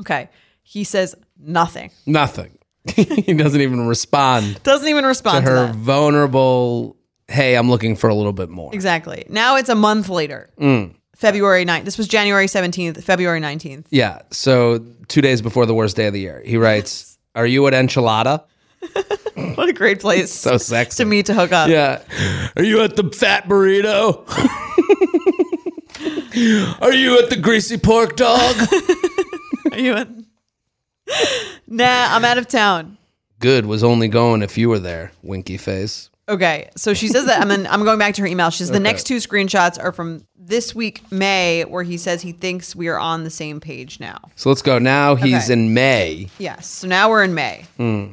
Okay. 0.00 0.28
He 0.62 0.84
says 0.84 1.14
nothing. 1.38 1.90
Nothing. 2.06 2.58
he 2.94 3.32
doesn't 3.34 3.60
even 3.60 3.86
respond 3.86 4.62
Doesn't 4.62 4.88
even 4.88 5.02
to 5.04 5.08
respond 5.08 5.44
to, 5.46 5.50
her 5.50 5.66
that. 5.66 5.74
vulnerable. 5.76 6.96
Hey, 7.28 7.56
I'm 7.56 7.70
looking 7.70 7.96
for 7.96 8.08
a 8.08 8.14
little 8.14 8.32
bit 8.32 8.50
more. 8.50 8.74
Exactly. 8.74 9.24
Now 9.28 9.56
it's 9.56 9.68
a 9.70 9.74
month 9.74 10.08
later. 10.08 10.50
Mm. 10.60 10.94
February 11.16 11.64
9th. 11.64 11.84
This 11.84 11.96
was 11.96 12.06
January 12.08 12.46
17th, 12.46 13.02
February 13.02 13.40
19th. 13.40 13.86
Yeah. 13.90 14.22
So 14.30 14.84
two 15.08 15.20
days 15.22 15.40
before 15.40 15.64
the 15.64 15.74
worst 15.74 15.96
day 15.96 16.06
of 16.06 16.12
the 16.12 16.20
year, 16.20 16.42
he 16.44 16.56
writes, 16.56 17.18
"Are 17.34 17.46
you 17.46 17.66
at 17.66 17.72
Enchilada?" 17.72 18.44
What 19.56 19.68
a 19.68 19.72
great 19.72 20.00
place 20.00 20.30
So 20.32 20.58
sexy. 20.58 21.02
to 21.02 21.08
meet 21.08 21.26
to 21.26 21.34
hook 21.34 21.50
up. 21.52 21.68
Yeah. 21.68 22.02
Are 22.56 22.62
you 22.62 22.82
at 22.82 22.96
the 22.96 23.10
Fat 23.10 23.48
Burrito? 23.48 24.24
Are 26.82 26.92
you 26.92 27.18
at 27.18 27.30
the 27.30 27.36
Greasy 27.40 27.78
Pork 27.78 28.16
Dog? 28.16 28.56
Are 29.72 29.78
you 29.78 29.94
at. 29.94 30.08
nah, 31.68 32.14
I'm 32.14 32.24
out 32.24 32.38
of 32.38 32.48
town. 32.48 32.98
Good 33.38 33.66
was 33.66 33.84
only 33.84 34.08
going 34.08 34.42
if 34.42 34.58
you 34.58 34.68
were 34.68 34.80
there. 34.80 35.12
Winky 35.22 35.56
face. 35.56 36.10
Okay, 36.26 36.70
so 36.74 36.94
she 36.94 37.08
says 37.08 37.26
that, 37.26 37.42
and 37.42 37.50
then 37.50 37.66
I'm 37.66 37.84
going 37.84 37.98
back 37.98 38.14
to 38.14 38.22
her 38.22 38.26
email. 38.26 38.48
She 38.48 38.58
says 38.58 38.70
the 38.70 38.80
next 38.80 39.04
two 39.06 39.18
screenshots 39.18 39.78
are 39.82 39.92
from 39.92 40.26
this 40.34 40.74
week, 40.74 41.02
May, 41.12 41.64
where 41.64 41.82
he 41.82 41.98
says 41.98 42.22
he 42.22 42.32
thinks 42.32 42.74
we 42.74 42.88
are 42.88 42.98
on 42.98 43.24
the 43.24 43.30
same 43.30 43.60
page 43.60 44.00
now. 44.00 44.16
So 44.34 44.48
let's 44.48 44.62
go. 44.62 44.78
Now 44.78 45.16
he's 45.16 45.44
Okay. 45.44 45.52
in 45.52 45.74
May. 45.74 46.28
Yes, 46.38 46.66
so 46.66 46.88
now 46.88 47.10
we're 47.10 47.24
in 47.24 47.34
May. 47.34 47.66
Hmm. 47.76 48.12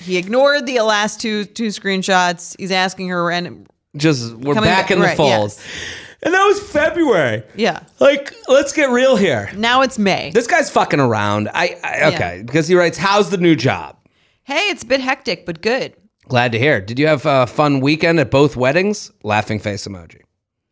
He 0.00 0.16
ignored 0.16 0.64
the 0.66 0.80
last 0.80 1.20
two 1.20 1.44
two 1.44 1.66
screenshots. 1.68 2.56
He's 2.58 2.72
asking 2.72 3.08
her, 3.08 3.30
and 3.30 3.68
Just 3.94 4.34
we're 4.36 4.54
back 4.54 4.64
back- 4.64 4.90
in 4.90 5.00
the 5.00 5.06
right, 5.06 5.16
fold. 5.16 5.28
yes. 5.50 5.60
And 6.22 6.32
that 6.32 6.44
was 6.46 6.58
February. 6.60 7.42
yeah, 7.54 7.80
Like, 8.00 8.32
let's 8.48 8.72
get 8.72 8.88
real 8.88 9.14
here. 9.16 9.50
now 9.54 9.82
it's 9.82 9.98
May. 9.98 10.30
This 10.32 10.46
guy's 10.46 10.70
fucking 10.70 10.98
around. 10.98 11.50
I, 11.52 11.76
I 11.84 12.14
okay, 12.14 12.42
because 12.46 12.66
he 12.66 12.74
writes, 12.74 12.96
"How's 12.96 13.28
the 13.28 13.36
new 13.36 13.54
job?" 13.54 13.98
hey, 14.44 14.68
it's 14.70 14.82
a 14.82 14.86
bit 14.86 15.00
hectic, 15.00 15.44
but 15.44 15.60
good. 15.60 15.94
Glad 16.28 16.52
to 16.52 16.58
hear. 16.58 16.80
Did 16.80 16.98
you 16.98 17.06
have 17.06 17.26
a 17.26 17.46
fun 17.46 17.80
weekend 17.80 18.18
at 18.18 18.30
both 18.30 18.56
weddings? 18.56 19.12
Laughing 19.22 19.58
face 19.58 19.86
emoji. 19.86 20.23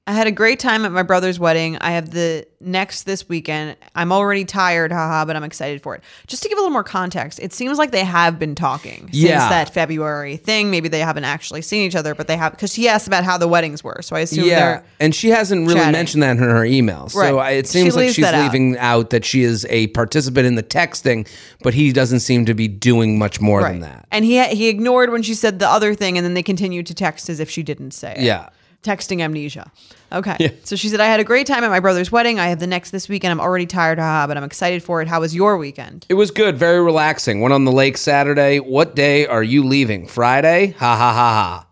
I 0.04 0.12
had 0.14 0.26
a 0.26 0.32
great 0.32 0.58
time 0.58 0.84
at 0.84 0.90
my 0.90 1.04
brother's 1.04 1.38
wedding. 1.38 1.78
I 1.80 1.92
have 1.92 2.10
the 2.10 2.44
next 2.60 3.04
this 3.04 3.28
weekend. 3.28 3.76
I'm 3.94 4.10
already 4.10 4.44
tired, 4.44 4.90
haha, 4.90 5.24
but 5.24 5.36
I'm 5.36 5.44
excited 5.44 5.80
for 5.80 5.94
it. 5.94 6.02
Just 6.26 6.42
to 6.42 6.48
give 6.48 6.58
a 6.58 6.60
little 6.60 6.72
more 6.72 6.82
context, 6.82 7.38
it 7.40 7.52
seems 7.52 7.78
like 7.78 7.92
they 7.92 8.02
have 8.04 8.36
been 8.36 8.56
talking 8.56 9.08
since 9.12 9.28
that 9.28 9.72
February 9.72 10.38
thing. 10.38 10.72
Maybe 10.72 10.88
they 10.88 10.98
haven't 10.98 11.22
actually 11.22 11.62
seen 11.62 11.86
each 11.86 11.94
other, 11.94 12.16
but 12.16 12.26
they 12.26 12.36
have 12.36 12.50
because 12.50 12.72
she 12.74 12.88
asked 12.88 13.06
about 13.06 13.22
how 13.22 13.38
the 13.38 13.46
weddings 13.46 13.84
were. 13.84 14.00
So 14.02 14.16
I 14.16 14.20
assume 14.20 14.46
Yeah, 14.46 14.58
they're 14.58 14.84
and 14.98 15.14
she 15.14 15.28
hasn't 15.28 15.68
really 15.68 15.78
chatting. 15.78 15.92
mentioned 15.92 16.22
that 16.24 16.32
in 16.32 16.38
her 16.38 16.64
email. 16.64 17.08
So 17.08 17.20
Right. 17.20 17.34
I, 17.34 17.50
it 17.52 17.66
She 17.68 17.72
seems 17.82 17.94
like 17.94 18.08
she's 18.08 18.24
that 18.24 18.34
out. 18.34 18.42
leaving 18.42 18.76
out. 18.78 19.10
that 19.10 19.24
she 19.24 19.44
is 19.44 19.64
a 19.70 19.86
participant 19.88 20.46
in 20.48 20.56
the 20.56 20.64
texting, 20.64 21.28
but 21.62 21.74
he 21.74 21.92
doesn't 21.92 22.20
seem 22.20 22.44
to 22.46 22.54
be 22.54 22.66
doing 22.66 23.20
much 23.20 23.40
more 23.40 23.62
than 23.62 23.78
that. 23.82 24.08
And 24.10 24.24
he 24.24 24.42
he 24.48 24.66
ignored 24.68 25.10
when 25.10 25.22
she 25.22 25.34
said 25.34 25.60
the 25.60 25.68
other 25.68 25.94
thing, 25.94 26.18
and 26.18 26.24
then 26.24 26.34
they 26.34 26.42
continued 26.42 26.86
to 26.88 26.94
text 26.94 27.28
as 27.30 27.38
if 27.38 27.48
she 27.48 27.62
didn't 27.62 27.92
say 27.92 28.14
it. 28.16 28.22
Yeah. 28.22 28.48
Texting 28.82 29.20
amnesia. 29.20 29.70
Okay. 30.10 30.58
So 30.64 30.74
she 30.76 30.88
said, 30.88 31.00
I 31.00 31.06
had 31.06 31.20
a 31.20 31.24
great 31.24 31.46
time 31.46 31.62
at 31.62 31.70
my 31.70 31.80
brother's 31.80 32.10
wedding. 32.10 32.40
I 32.40 32.48
have 32.48 32.58
the 32.58 32.66
next 32.66 32.90
this 32.90 33.08
weekend. 33.08 33.30
I'm 33.30 33.40
already 33.40 33.66
tired, 33.66 33.98
haha, 33.98 34.26
but 34.26 34.36
I'm 34.36 34.44
excited 34.44 34.82
for 34.82 35.00
it. 35.00 35.08
How 35.08 35.20
was 35.20 35.34
your 35.34 35.56
weekend? 35.56 36.04
It 36.08 36.14
was 36.14 36.30
good, 36.30 36.56
very 36.56 36.82
relaxing. 36.82 37.40
Went 37.40 37.54
on 37.54 37.64
the 37.64 37.72
lake 37.72 37.96
Saturday. 37.96 38.58
What 38.58 38.96
day 38.96 39.26
are 39.26 39.42
you 39.42 39.64
leaving? 39.64 40.06
Friday? 40.08 40.74
Ha 40.78 40.96
ha 40.96 41.12
ha 41.12 41.32
ha. 41.32 41.66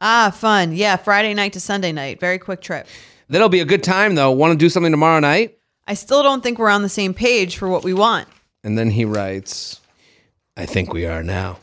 Ah, 0.00 0.30
fun. 0.30 0.72
Yeah, 0.74 0.96
Friday 0.96 1.34
night 1.34 1.52
to 1.54 1.60
Sunday 1.60 1.92
night. 1.92 2.20
Very 2.20 2.38
quick 2.38 2.60
trip. 2.60 2.86
That'll 3.28 3.48
be 3.48 3.60
a 3.60 3.64
good 3.64 3.82
time 3.82 4.14
though. 4.14 4.30
Want 4.32 4.52
to 4.52 4.58
do 4.58 4.68
something 4.68 4.92
tomorrow 4.92 5.20
night? 5.20 5.58
I 5.86 5.94
still 5.94 6.22
don't 6.22 6.42
think 6.42 6.58
we're 6.58 6.70
on 6.70 6.82
the 6.82 6.88
same 6.88 7.14
page 7.14 7.56
for 7.56 7.68
what 7.68 7.84
we 7.84 7.94
want. 7.94 8.28
And 8.64 8.76
then 8.76 8.90
he 8.90 9.04
writes, 9.04 9.80
I 10.56 10.66
think 10.66 10.92
we 10.92 11.06
are 11.06 11.22
now. 11.22 11.58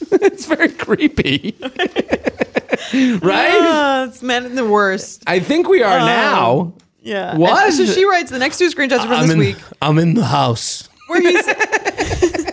it's 0.12 0.46
very 0.46 0.68
creepy. 0.68 1.56
right? 3.22 3.54
Uh, 3.54 4.06
it's 4.08 4.22
in 4.22 4.54
the 4.54 4.66
worst. 4.66 5.22
I 5.26 5.40
think 5.40 5.68
we 5.68 5.82
are 5.82 5.98
now. 5.98 6.74
Yeah. 7.00 7.36
What? 7.36 7.66
And 7.66 7.74
so 7.74 7.86
she 7.86 8.04
writes 8.04 8.30
the 8.30 8.38
next 8.38 8.58
two 8.58 8.70
screenshots 8.70 9.02
from 9.02 9.12
I'm 9.12 9.22
this 9.22 9.32
in, 9.32 9.38
week 9.38 9.56
I'm 9.80 9.98
in 9.98 10.14
the 10.14 10.24
house. 10.24 10.88
where 11.08 11.20
he's. 11.20 11.46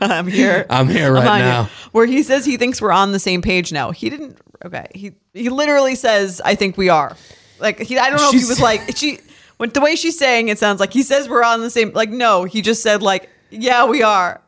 I'm 0.00 0.26
here. 0.26 0.66
I'm 0.68 0.88
here 0.88 1.12
right 1.12 1.26
I'm 1.26 1.40
now. 1.40 1.62
here. 1.64 1.72
Where 1.92 2.06
he 2.06 2.22
says 2.22 2.44
he 2.44 2.56
thinks 2.56 2.82
we're 2.82 2.92
on 2.92 3.12
the 3.12 3.20
same 3.20 3.40
page 3.40 3.72
now. 3.72 3.92
He 3.92 4.10
didn't. 4.10 4.38
Okay. 4.64 4.86
He 4.94 5.12
he 5.32 5.48
literally 5.48 5.94
says, 5.94 6.40
"I 6.44 6.54
think 6.54 6.76
we 6.76 6.88
are." 6.88 7.16
Like 7.58 7.80
he, 7.80 7.98
I 7.98 8.10
don't 8.10 8.18
know 8.18 8.28
if 8.28 8.40
he 8.40 8.48
was 8.48 8.60
like 8.60 8.80
she. 8.96 9.20
When 9.58 9.70
the 9.70 9.80
way 9.80 9.96
she's 9.96 10.18
saying 10.18 10.48
it 10.48 10.58
sounds 10.58 10.80
like 10.80 10.92
he 10.92 11.02
says 11.02 11.28
we're 11.28 11.44
on 11.44 11.60
the 11.60 11.70
same. 11.70 11.92
Like 11.92 12.10
no, 12.10 12.44
he 12.44 12.62
just 12.62 12.82
said 12.82 13.02
like, 13.02 13.30
"Yeah, 13.50 13.86
we 13.86 14.02
are." 14.02 14.40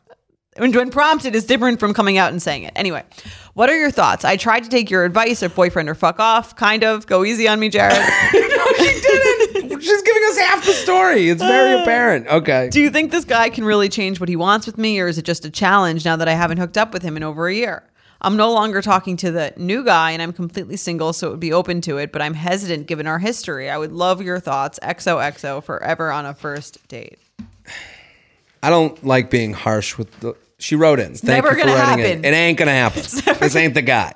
When, 0.56 0.72
when 0.72 0.90
prompted 0.90 1.36
is 1.36 1.44
different 1.44 1.78
from 1.78 1.94
coming 1.94 2.18
out 2.18 2.32
and 2.32 2.42
saying 2.42 2.64
it. 2.64 2.72
Anyway, 2.74 3.04
what 3.58 3.68
are 3.68 3.76
your 3.76 3.90
thoughts? 3.90 4.24
I 4.24 4.36
tried 4.36 4.62
to 4.62 4.70
take 4.70 4.88
your 4.88 5.04
advice 5.04 5.42
of 5.42 5.52
boyfriend 5.52 5.88
or 5.88 5.96
fuck 5.96 6.20
off. 6.20 6.54
Kind 6.54 6.84
of. 6.84 7.08
Go 7.08 7.24
easy 7.24 7.48
on 7.48 7.58
me, 7.58 7.68
Jared. 7.68 7.92
no, 7.98 8.66
she 8.76 9.00
didn't. 9.00 9.82
She's 9.82 10.02
giving 10.02 10.22
us 10.28 10.38
half 10.38 10.64
the 10.64 10.72
story. 10.74 11.28
It's 11.28 11.42
very 11.42 11.72
uh, 11.72 11.82
apparent. 11.82 12.28
Okay. 12.28 12.68
Do 12.70 12.80
you 12.80 12.88
think 12.88 13.10
this 13.10 13.24
guy 13.24 13.50
can 13.50 13.64
really 13.64 13.88
change 13.88 14.20
what 14.20 14.28
he 14.28 14.36
wants 14.36 14.64
with 14.64 14.78
me, 14.78 15.00
or 15.00 15.08
is 15.08 15.18
it 15.18 15.24
just 15.24 15.44
a 15.44 15.50
challenge 15.50 16.04
now 16.04 16.14
that 16.14 16.28
I 16.28 16.34
haven't 16.34 16.58
hooked 16.58 16.78
up 16.78 16.92
with 16.92 17.02
him 17.02 17.16
in 17.16 17.24
over 17.24 17.48
a 17.48 17.54
year? 17.54 17.82
I'm 18.20 18.36
no 18.36 18.52
longer 18.52 18.80
talking 18.80 19.16
to 19.16 19.32
the 19.32 19.52
new 19.56 19.84
guy 19.84 20.12
and 20.12 20.22
I'm 20.22 20.32
completely 20.32 20.76
single, 20.76 21.12
so 21.12 21.26
it 21.26 21.30
would 21.32 21.40
be 21.40 21.52
open 21.52 21.80
to 21.80 21.98
it, 21.98 22.12
but 22.12 22.22
I'm 22.22 22.34
hesitant 22.34 22.86
given 22.86 23.08
our 23.08 23.18
history. 23.18 23.68
I 23.68 23.76
would 23.76 23.90
love 23.90 24.22
your 24.22 24.38
thoughts. 24.38 24.78
XOXO 24.84 25.64
forever 25.64 26.12
on 26.12 26.26
a 26.26 26.34
first 26.34 26.86
date. 26.86 27.18
I 28.62 28.70
don't 28.70 29.04
like 29.04 29.30
being 29.30 29.52
harsh 29.52 29.98
with 29.98 30.16
the. 30.20 30.36
She 30.58 30.74
wrote 30.76 30.98
in. 31.00 31.14
Thank 31.14 31.44
never 31.44 31.48
you 31.48 31.54
for 31.54 31.66
gonna 31.66 31.78
writing 31.78 32.04
happen. 32.04 32.18
in. 32.18 32.24
It 32.24 32.36
ain't 32.36 32.58
gonna 32.58 32.72
happen. 32.72 33.02
This 33.02 33.56
ain't 33.56 33.74
the 33.74 33.82
guy. 33.82 34.12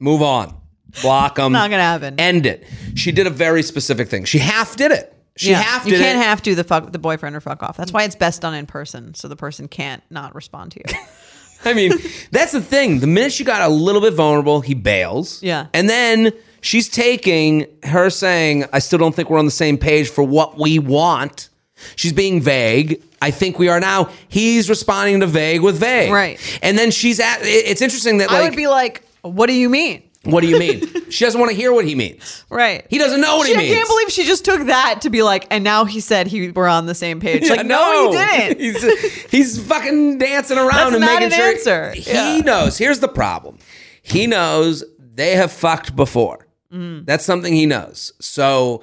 Move 0.00 0.22
on. 0.22 0.54
Block 1.02 1.38
him. 1.38 1.52
Not 1.52 1.70
gonna 1.70 1.82
happen. 1.82 2.18
End 2.18 2.46
it. 2.46 2.66
She 2.94 3.12
did 3.12 3.26
a 3.26 3.30
very 3.30 3.62
specific 3.62 4.08
thing. 4.08 4.24
She 4.24 4.38
half 4.38 4.76
did 4.76 4.90
it. 4.90 5.14
She 5.36 5.50
half 5.52 5.84
did 5.84 5.92
you 5.92 5.98
can't 5.98 6.18
it. 6.18 6.22
have 6.22 6.42
to 6.42 6.54
the 6.56 6.64
fuck 6.64 6.90
the 6.90 6.98
boyfriend 6.98 7.36
or 7.36 7.40
fuck 7.40 7.62
off. 7.62 7.76
That's 7.76 7.92
why 7.92 8.02
it's 8.02 8.16
best 8.16 8.42
done 8.42 8.54
in 8.54 8.66
person, 8.66 9.14
so 9.14 9.28
the 9.28 9.36
person 9.36 9.68
can't 9.68 10.02
not 10.10 10.34
respond 10.34 10.72
to 10.72 10.80
you. 10.80 10.98
I 11.64 11.74
mean, 11.74 11.92
that's 12.32 12.52
the 12.52 12.60
thing. 12.60 13.00
The 13.00 13.06
minute 13.06 13.32
she 13.32 13.44
got 13.44 13.62
a 13.62 13.72
little 13.72 14.00
bit 14.00 14.14
vulnerable, 14.14 14.60
he 14.60 14.74
bails. 14.74 15.42
Yeah. 15.42 15.66
And 15.74 15.88
then 15.88 16.32
she's 16.60 16.88
taking 16.88 17.66
her 17.84 18.10
saying, 18.10 18.64
I 18.72 18.78
still 18.80 18.98
don't 18.98 19.14
think 19.14 19.28
we're 19.30 19.38
on 19.38 19.44
the 19.44 19.50
same 19.50 19.76
page 19.78 20.08
for 20.08 20.22
what 20.24 20.58
we 20.58 20.78
want. 20.78 21.48
She's 21.96 22.12
being 22.12 22.40
vague. 22.40 23.02
I 23.20 23.30
think 23.30 23.58
we 23.58 23.68
are 23.68 23.80
now. 23.80 24.10
He's 24.28 24.68
responding 24.68 25.20
to 25.20 25.26
vague 25.26 25.62
with 25.62 25.78
vague. 25.78 26.12
Right. 26.12 26.58
And 26.62 26.78
then 26.78 26.90
she's 26.90 27.20
at, 27.20 27.38
it's 27.42 27.82
interesting 27.82 28.18
that, 28.18 28.30
I 28.30 28.40
like, 28.40 28.50
would 28.50 28.56
be 28.56 28.68
like, 28.68 29.04
"What 29.22 29.46
do 29.46 29.54
you 29.54 29.68
mean?" 29.68 30.02
what 30.24 30.42
do 30.42 30.48
you 30.48 30.58
mean? 30.58 30.82
she 31.10 31.24
doesn't 31.24 31.40
want 31.40 31.50
to 31.50 31.56
hear 31.56 31.72
what 31.72 31.84
he 31.84 31.94
means. 31.94 32.44
Right. 32.50 32.86
He 32.90 32.98
doesn't 32.98 33.20
know 33.20 33.36
what 33.38 33.46
She, 33.46 33.52
he 33.54 33.58
means. 33.58 33.72
I 33.72 33.74
can't 33.76 33.88
believe 33.88 34.10
she 34.10 34.24
just 34.24 34.44
took 34.44 34.66
that 34.66 35.00
to 35.02 35.10
be 35.10 35.22
like, 35.22 35.46
and 35.50 35.64
now 35.64 35.84
he 35.84 36.00
said 36.00 36.26
he 36.26 36.50
we're 36.50 36.68
on 36.68 36.86
the 36.86 36.94
same 36.94 37.20
page. 37.20 37.44
Yeah, 37.44 37.54
like, 37.54 37.66
no, 37.66 38.10
he 38.10 38.16
didn't. 38.18 38.60
he's, 38.60 39.22
he's 39.30 39.62
fucking 39.66 40.18
dancing 40.18 40.58
around 40.58 40.92
That's 40.92 40.96
and 40.96 41.04
making 41.04 41.24
an 41.24 41.30
sure. 41.30 41.46
answer. 41.46 41.92
He 41.92 42.10
Yeah. 42.12 42.38
knows. 42.38 42.78
Here's 42.78 43.00
the 43.00 43.08
problem. 43.08 43.58
He 44.02 44.26
knows 44.26 44.84
they 44.98 45.32
have 45.32 45.52
fucked 45.52 45.96
before. 45.96 46.46
Mm. 46.72 47.06
That's 47.06 47.24
something 47.24 47.52
he 47.54 47.66
knows. 47.66 48.12
So 48.20 48.82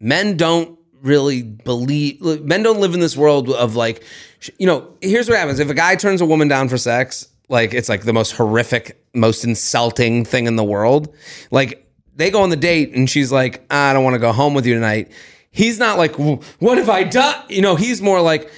men 0.00 0.36
don't 0.36 0.78
really 1.04 1.42
believe. 1.42 2.20
Men 2.20 2.62
don't 2.62 2.80
live 2.80 2.94
in 2.94 3.00
this 3.00 3.16
world 3.16 3.50
of 3.50 3.76
like, 3.76 4.02
you 4.58 4.66
know. 4.66 4.92
Here's 5.00 5.28
what 5.28 5.38
happens: 5.38 5.60
if 5.60 5.70
a 5.70 5.74
guy 5.74 5.94
turns 5.94 6.20
a 6.20 6.26
woman 6.26 6.48
down 6.48 6.68
for 6.68 6.78
sex, 6.78 7.28
like 7.48 7.74
it's 7.74 7.88
like 7.88 8.02
the 8.04 8.12
most 8.12 8.32
horrific, 8.32 9.00
most 9.14 9.44
insulting 9.44 10.24
thing 10.24 10.46
in 10.46 10.56
the 10.56 10.64
world. 10.64 11.14
Like 11.50 11.86
they 12.16 12.30
go 12.30 12.42
on 12.42 12.50
the 12.50 12.56
date 12.56 12.94
and 12.94 13.08
she's 13.08 13.30
like, 13.30 13.64
I 13.70 13.92
don't 13.92 14.04
want 14.04 14.14
to 14.14 14.20
go 14.20 14.32
home 14.32 14.54
with 14.54 14.66
you 14.66 14.74
tonight. 14.74 15.12
He's 15.50 15.78
not 15.78 15.98
like, 15.98 16.16
what 16.16 16.78
have 16.78 16.88
I 16.88 17.04
done? 17.04 17.44
You 17.48 17.62
know, 17.62 17.76
he's 17.76 18.02
more 18.02 18.20
like, 18.20 18.50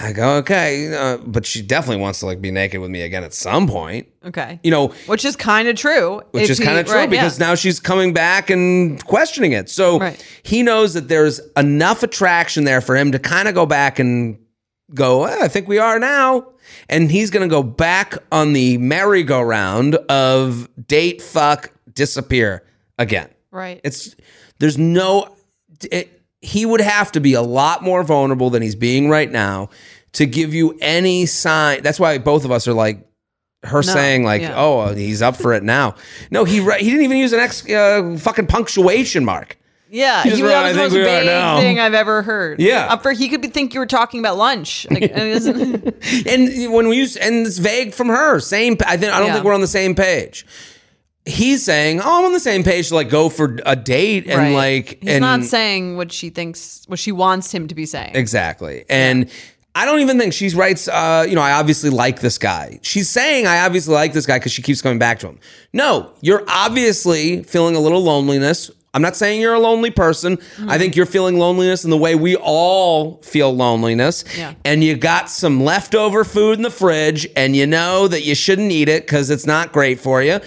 I 0.00 0.12
go, 0.12 0.36
okay, 0.38 0.92
uh, 0.94 1.18
but 1.18 1.46
she 1.46 1.62
definitely 1.62 2.02
wants 2.02 2.18
to 2.20 2.26
like 2.26 2.40
be 2.40 2.50
naked 2.50 2.80
with 2.80 2.90
me 2.90 3.02
again 3.02 3.22
at 3.22 3.32
some 3.32 3.68
point. 3.68 4.08
Okay. 4.24 4.58
You 4.64 4.70
know, 4.72 4.88
Which 5.06 5.24
is 5.24 5.36
kind 5.36 5.68
of 5.68 5.76
true. 5.76 6.20
which 6.32 6.50
is 6.50 6.58
kind 6.58 6.78
of 6.78 6.86
true 6.86 6.96
right, 6.96 7.08
because 7.08 7.38
yeah. 7.38 7.46
now 7.46 7.54
she's 7.54 7.78
coming 7.78 8.12
back 8.12 8.50
and 8.50 9.02
questioning 9.04 9.52
it. 9.52 9.70
So 9.70 10.00
Right. 10.00 10.40
he 10.42 10.62
knows 10.64 10.94
that 10.94 11.08
there's 11.08 11.40
enough 11.56 12.02
attraction 12.02 12.64
there 12.64 12.80
for 12.80 12.96
him 12.96 13.12
to 13.12 13.18
kind 13.20 13.46
of 13.46 13.54
go 13.54 13.66
back 13.66 13.98
and 14.00 14.36
go, 14.94 15.24
"Eh, 15.26 15.38
I 15.42 15.48
think 15.48 15.68
we 15.68 15.78
are 15.78 15.98
now. 16.00 16.48
And 16.88 17.10
he's 17.10 17.30
going 17.30 17.48
to 17.48 17.52
go 17.52 17.62
back 17.62 18.16
on 18.32 18.52
the 18.52 18.78
merry-go-round 18.78 19.94
of 20.08 20.68
date, 20.88 21.22
fuck, 21.22 21.70
disappear 21.92 22.64
again. 22.98 23.28
Right. 23.52 23.80
It's 23.84 24.16
there's 24.58 24.76
no 24.76 25.34
it, 25.92 26.15
he 26.46 26.64
would 26.64 26.80
have 26.80 27.10
to 27.12 27.20
be 27.20 27.34
a 27.34 27.42
lot 27.42 27.82
more 27.82 28.02
vulnerable 28.04 28.50
than 28.50 28.62
he's 28.62 28.74
being 28.76 29.08
right 29.10 29.30
now 29.30 29.68
to 30.12 30.26
give 30.26 30.54
you 30.54 30.76
any 30.80 31.26
sign. 31.26 31.82
That's 31.82 31.98
why 32.00 32.18
both 32.18 32.44
of 32.44 32.50
us 32.52 32.68
are 32.68 32.72
like 32.72 33.06
her 33.64 33.82
saying 33.82 34.22
like, 34.24 34.42
yeah. 34.42 34.54
"Oh, 34.56 34.94
he's 34.94 35.22
up 35.22 35.36
for 35.36 35.52
it 35.54 35.62
now." 35.64 35.96
No, 36.30 36.44
he 36.44 36.60
ri- 36.60 36.78
he 36.78 36.90
didn't 36.90 37.04
even 37.04 37.16
use 37.18 37.32
an 37.32 37.40
ex 37.40 37.68
uh, 37.68 38.16
fucking 38.18 38.46
punctuation 38.46 39.24
mark. 39.24 39.58
yeah. 39.90 40.22
He 40.22 40.28
He 40.30 40.34
was 40.34 40.42
wrote, 40.42 40.54
"I 40.54 40.68
was 40.68 40.76
the 40.76 40.82
most 40.82 40.92
vague 40.92 41.60
thing 41.60 41.80
I've 41.80 41.94
ever 41.94 42.22
heard. 42.22 42.60
Yeah. 42.60 42.86
Up 42.92 43.02
for 43.02 43.12
he 43.12 43.28
could 43.28 43.40
be, 43.42 43.48
think 43.48 43.74
you 43.74 43.80
were 43.80 43.86
talking 43.86 44.20
about 44.20 44.36
lunch. 44.36 44.86
Like, 44.90 45.02
and 45.02 45.10
it 45.18 45.36
isn't- 45.36 46.26
And 46.28 46.72
when 46.72 46.86
we 46.88 46.96
use 46.96 47.16
and 47.16 47.46
it's 47.46 47.58
vague 47.58 47.92
from 47.92 48.08
her, 48.08 48.38
same. 48.40 48.76
I 48.86 48.96
think 48.96 49.12
I 49.12 49.18
don't 49.18 49.28
Yeah. 49.28 49.32
think 49.34 49.44
we're 49.44 49.54
on 49.54 49.60
the 49.62 49.66
same 49.66 49.94
page. 49.96 50.46
He's 51.26 51.64
saying, 51.64 52.00
"Oh, 52.00 52.18
I'm 52.20 52.24
on 52.24 52.32
the 52.32 52.40
same 52.40 52.62
page 52.62 52.88
to 52.88 52.94
like 52.94 53.08
go 53.08 53.28
for 53.28 53.58
a 53.66 53.74
date 53.74 54.26
and 54.28 54.38
right. 54.38 54.54
like 54.54 54.98
he's 55.00 55.10
and 55.10 55.22
not 55.22 55.42
saying 55.42 55.96
what 55.96 56.12
she 56.12 56.30
thinks, 56.30 56.84
what 56.86 56.98
she 56.98 57.12
wants 57.12 57.52
him 57.52 57.66
to 57.68 57.74
be 57.74 57.84
saying. 57.84 58.14
Exactly. 58.14 58.84
And 58.88 59.30
I 59.76 59.84
don't 59.84 60.00
even 60.00 60.18
think 60.18 60.32
she 60.32 60.48
writes, 60.50 60.88
uh, 60.88 61.26
you 61.28 61.34
know, 61.34 61.42
I 61.42 61.52
obviously 61.52 61.90
like 61.90 62.20
this 62.20 62.38
guy. 62.38 62.78
She's 62.80 63.10
saying, 63.10 63.46
I 63.46 63.60
obviously 63.66 63.92
like 63.92 64.14
this 64.14 64.24
guy 64.24 64.38
because 64.38 64.52
she 64.52 64.62
keeps 64.62 64.80
coming 64.80 64.98
back 64.98 65.18
to 65.18 65.28
him. 65.28 65.38
No, 65.74 66.14
you're 66.22 66.44
obviously 66.48 67.42
feeling 67.42 67.76
a 67.76 67.80
little 67.80 68.02
loneliness. 68.02 68.70
I'm 68.94 69.02
not 69.02 69.16
saying 69.16 69.42
you're 69.42 69.52
a 69.52 69.60
lonely 69.60 69.90
person. 69.90 70.38
Mm-hmm. 70.38 70.70
I 70.70 70.78
think 70.78 70.96
you're 70.96 71.04
feeling 71.04 71.36
loneliness 71.36 71.84
in 71.84 71.90
the 71.90 71.98
way 71.98 72.14
we 72.14 72.36
all 72.36 73.16
feel 73.16 73.54
loneliness. 73.54 74.24
Yeah. 74.38 74.54
And 74.64 74.82
you 74.82 74.96
got 74.96 75.28
some 75.28 75.62
leftover 75.62 76.24
food 76.24 76.56
in 76.56 76.62
the 76.62 76.70
fridge 76.70 77.28
and 77.36 77.54
you 77.54 77.66
know 77.66 78.08
that 78.08 78.22
you 78.22 78.34
shouldn't 78.34 78.72
eat 78.72 78.88
it 78.88 79.02
because 79.02 79.28
it's 79.28 79.44
not 79.44 79.72
great 79.72 80.00
for 80.00 80.22
you. 80.22 80.40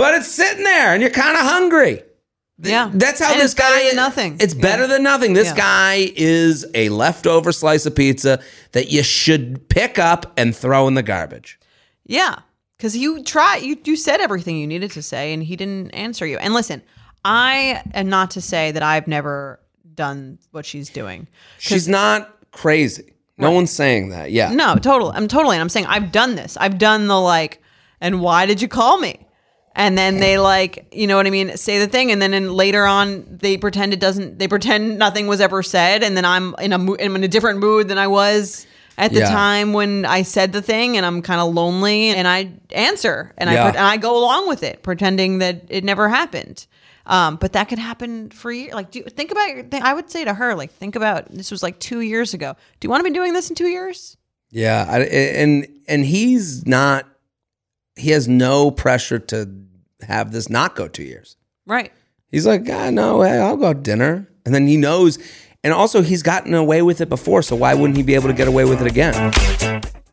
But 0.00 0.14
it's 0.14 0.28
sitting 0.28 0.64
there 0.64 0.94
and 0.94 1.02
you're 1.02 1.10
kind 1.10 1.36
of 1.36 1.42
hungry. 1.42 2.02
yeah. 2.62 2.90
That's 2.92 3.20
how 3.20 3.32
And 3.32 3.40
this 3.40 3.52
it's 3.52 3.60
guy 3.60 3.80
is 3.80 3.94
nothing. 3.94 4.38
It's 4.40 4.54
Yeah. 4.54 4.62
better 4.62 4.86
than 4.86 5.02
nothing. 5.02 5.34
This 5.34 5.48
Yeah. 5.48 5.56
guy 5.56 6.12
is 6.16 6.64
a 6.74 6.88
leftover 6.88 7.52
slice 7.52 7.84
of 7.86 7.94
pizza 7.94 8.40
that 8.72 8.90
you 8.90 9.02
should 9.02 9.68
pick 9.68 9.98
up 9.98 10.32
and 10.38 10.56
throw 10.56 10.88
in 10.88 10.94
the 10.94 11.02
garbage. 11.02 11.58
Yeah, 12.06 12.36
because 12.76 12.96
you 12.96 13.22
try 13.22 13.56
you 13.56 13.76
you 13.84 13.96
said 13.96 14.20
everything 14.20 14.56
you 14.56 14.66
needed 14.66 14.90
to 14.92 15.02
say, 15.02 15.32
and 15.34 15.42
he 15.42 15.54
didn't 15.54 15.90
answer 15.90 16.24
you. 16.26 16.38
And 16.38 16.54
listen, 16.54 16.82
I 17.24 17.82
am 17.94 18.08
not 18.08 18.30
to 18.32 18.40
say 18.40 18.72
that 18.72 18.82
I've 18.82 19.06
never 19.06 19.60
done 19.94 20.38
what 20.50 20.64
she's 20.64 20.88
doing. 20.88 21.28
She's 21.58 21.88
not 21.88 22.36
crazy. 22.52 23.12
No 23.36 23.50
one's 23.50 23.70
saying 23.70 24.08
that. 24.10 24.32
Yeah. 24.32 24.50
No, 24.52 24.76
total. 24.76 25.12
I'm 25.14 25.28
totally. 25.28 25.56
And 25.56 25.60
I'm 25.62 25.68
saying 25.68 25.86
I've 25.86 26.10
done 26.12 26.34
this. 26.36 26.56
I've 26.58 26.78
done 26.78 27.06
the 27.06 27.20
like, 27.20 27.62
and 28.00 28.20
why 28.20 28.46
did 28.46 28.60
you 28.62 28.68
call 28.68 28.98
me? 28.98 29.26
And 29.76 29.96
then 29.96 30.18
they 30.18 30.36
like, 30.36 30.88
you 30.92 31.06
know 31.06 31.16
what 31.16 31.26
I 31.26 31.30
mean, 31.30 31.56
say 31.56 31.78
the 31.78 31.86
thing, 31.86 32.10
and 32.10 32.20
then 32.20 32.34
in, 32.34 32.52
later 32.52 32.84
on 32.84 33.24
they 33.40 33.56
pretend 33.56 33.92
it 33.92 34.00
doesn't. 34.00 34.38
They 34.38 34.48
pretend 34.48 34.98
nothing 34.98 35.26
was 35.28 35.40
ever 35.40 35.62
said, 35.62 36.02
and 36.02 36.16
then 36.16 36.24
I'm 36.24 36.54
in 36.60 36.72
a 36.72 36.78
mo- 36.78 36.96
I'm 37.00 37.14
in 37.14 37.22
a 37.22 37.28
different 37.28 37.60
mood 37.60 37.86
than 37.88 37.96
I 37.96 38.08
was 38.08 38.66
at 38.98 39.12
the 39.12 39.20
Yeah. 39.20 39.30
time 39.30 39.72
when 39.72 40.04
I 40.04 40.22
said 40.22 40.52
the 40.52 40.60
thing, 40.60 40.96
and 40.96 41.06
I'm 41.06 41.22
kind 41.22 41.40
of 41.40 41.54
lonely, 41.54 42.08
and 42.08 42.26
I 42.26 42.50
answer, 42.72 43.32
and 43.38 43.48
I 43.48 43.54
Yeah. 43.54 43.70
pre- 43.70 43.78
and 43.78 43.86
I 43.86 43.96
go 43.96 44.18
along 44.18 44.48
with 44.48 44.64
it, 44.64 44.82
pretending 44.82 45.38
that 45.38 45.62
it 45.68 45.84
never 45.84 46.08
happened. 46.08 46.66
Um, 47.06 47.36
but 47.36 47.52
that 47.54 47.68
could 47.68 47.78
happen 47.78 48.30
for 48.30 48.50
you. 48.52 48.72
Like, 48.72 48.90
do 48.90 48.98
you, 48.98 49.04
think 49.04 49.30
about 49.30 49.48
your 49.54 49.62
thing. 49.64 49.82
I 49.82 49.94
would 49.94 50.10
say 50.10 50.24
to 50.24 50.34
her, 50.34 50.54
like, 50.54 50.72
think 50.72 50.96
about 50.96 51.30
this 51.32 51.50
was 51.50 51.62
like 51.62 51.78
two 51.78 52.00
years 52.00 52.34
ago. 52.34 52.54
Do 52.80 52.86
you 52.86 52.90
want 52.90 53.04
to 53.04 53.10
be 53.10 53.14
doing 53.14 53.32
this 53.32 53.48
in 53.50 53.56
two 53.56 53.68
years? 53.68 54.16
Yeah. 54.50 54.84
I, 54.88 54.98
and 55.02 55.66
and 55.88 56.04
he's 56.04 56.66
not. 56.66 57.06
He 57.96 58.10
has 58.10 58.28
no 58.28 58.70
pressure 58.70 59.18
to 59.18 59.50
have 60.02 60.32
this 60.32 60.48
not 60.48 60.76
go 60.76 60.88
two 60.88 61.02
years. 61.02 61.36
Right. 61.66 61.92
He's 62.30 62.46
like, 62.46 62.68
ah, 62.70 62.90
no, 62.90 63.22
hey, 63.22 63.38
I'll 63.38 63.56
go 63.56 63.72
to 63.72 63.80
dinner. 63.80 64.28
And 64.44 64.54
then 64.54 64.66
he 64.66 64.76
knows. 64.76 65.18
And 65.62 65.72
also, 65.72 66.00
he's 66.00 66.22
gotten 66.22 66.54
away 66.54 66.80
with 66.80 67.00
it 67.00 67.08
before. 67.08 67.42
So 67.42 67.56
why 67.56 67.74
wouldn't 67.74 67.96
he 67.96 68.02
be 68.02 68.14
able 68.14 68.28
to 68.28 68.34
get 68.34 68.48
away 68.48 68.64
with 68.64 68.80
it 68.80 68.86
again? 68.86 69.32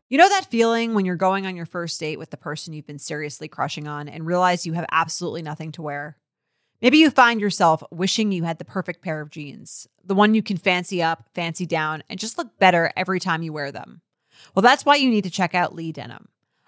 You 0.10 0.18
know 0.18 0.30
that 0.30 0.50
feeling 0.50 0.94
when 0.94 1.06
you're 1.06 1.16
going 1.16 1.46
on 1.46 1.56
your 1.56 1.66
first 1.66 2.00
date 2.00 2.18
with 2.18 2.30
the 2.30 2.38
person 2.38 2.74
you've 2.74 2.88
been 2.88 3.00
seriously 3.00 3.48
crushing 3.48 3.88
on 3.88 4.08
and 4.08 4.26
realize 4.26 4.66
you 4.66 4.74
have 4.74 4.86
absolutely 4.92 5.42
nothing 5.42 5.72
to 5.74 5.82
wear? 5.82 6.18
Maybe 6.82 6.98
you 6.98 7.10
find 7.10 7.42
yourself 7.42 7.82
wishing 7.92 8.32
you 8.32 8.44
had 8.44 8.60
the 8.60 8.66
perfect 8.66 9.02
pair 9.02 9.20
of 9.20 9.32
jeans, 9.32 9.88
the 10.04 10.13
one 10.16 10.34
you 10.34 10.44
can 10.44 10.58
fancy 10.58 11.02
up, 11.02 11.28
fancy 11.34 11.66
down, 11.66 12.04
and 12.10 12.20
just 12.20 12.38
look 12.38 12.60
better 12.60 12.92
every 12.96 13.20
time 13.20 13.42
you 13.42 13.52
wear 13.52 13.72
them. 13.72 14.02
Well, 14.54 14.62
that's 14.62 14.86
why 14.86 14.96
you 14.96 15.10
need 15.10 15.24
to 15.24 15.30
check 15.30 15.56
out 15.56 15.76
Lee 15.76 15.92
Denim. 15.92 16.28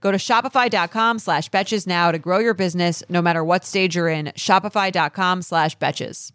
Go 0.00 0.10
to 0.12 0.18
shopify.com 0.18 1.18
slash 1.18 1.50
betches 1.50 1.86
now 1.86 2.12
to 2.12 2.18
grow 2.18 2.38
your 2.38 2.54
business 2.54 3.02
no 3.08 3.20
matter 3.20 3.44
what 3.44 3.64
stage 3.64 3.96
you're 3.96 4.08
in. 4.08 4.26
Shopify.com 4.36 5.42
slash 5.42 5.76
betches. 5.76 6.32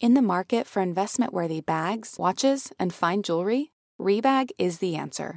In 0.00 0.14
the 0.14 0.22
market 0.22 0.66
for 0.66 0.82
investment 0.82 1.32
worthy 1.32 1.60
bags, 1.60 2.16
watches, 2.18 2.72
and 2.78 2.92
fine 2.92 3.22
jewelry, 3.22 3.70
Rebag 4.00 4.50
is 4.58 4.78
the 4.78 4.96
answer. 4.96 5.36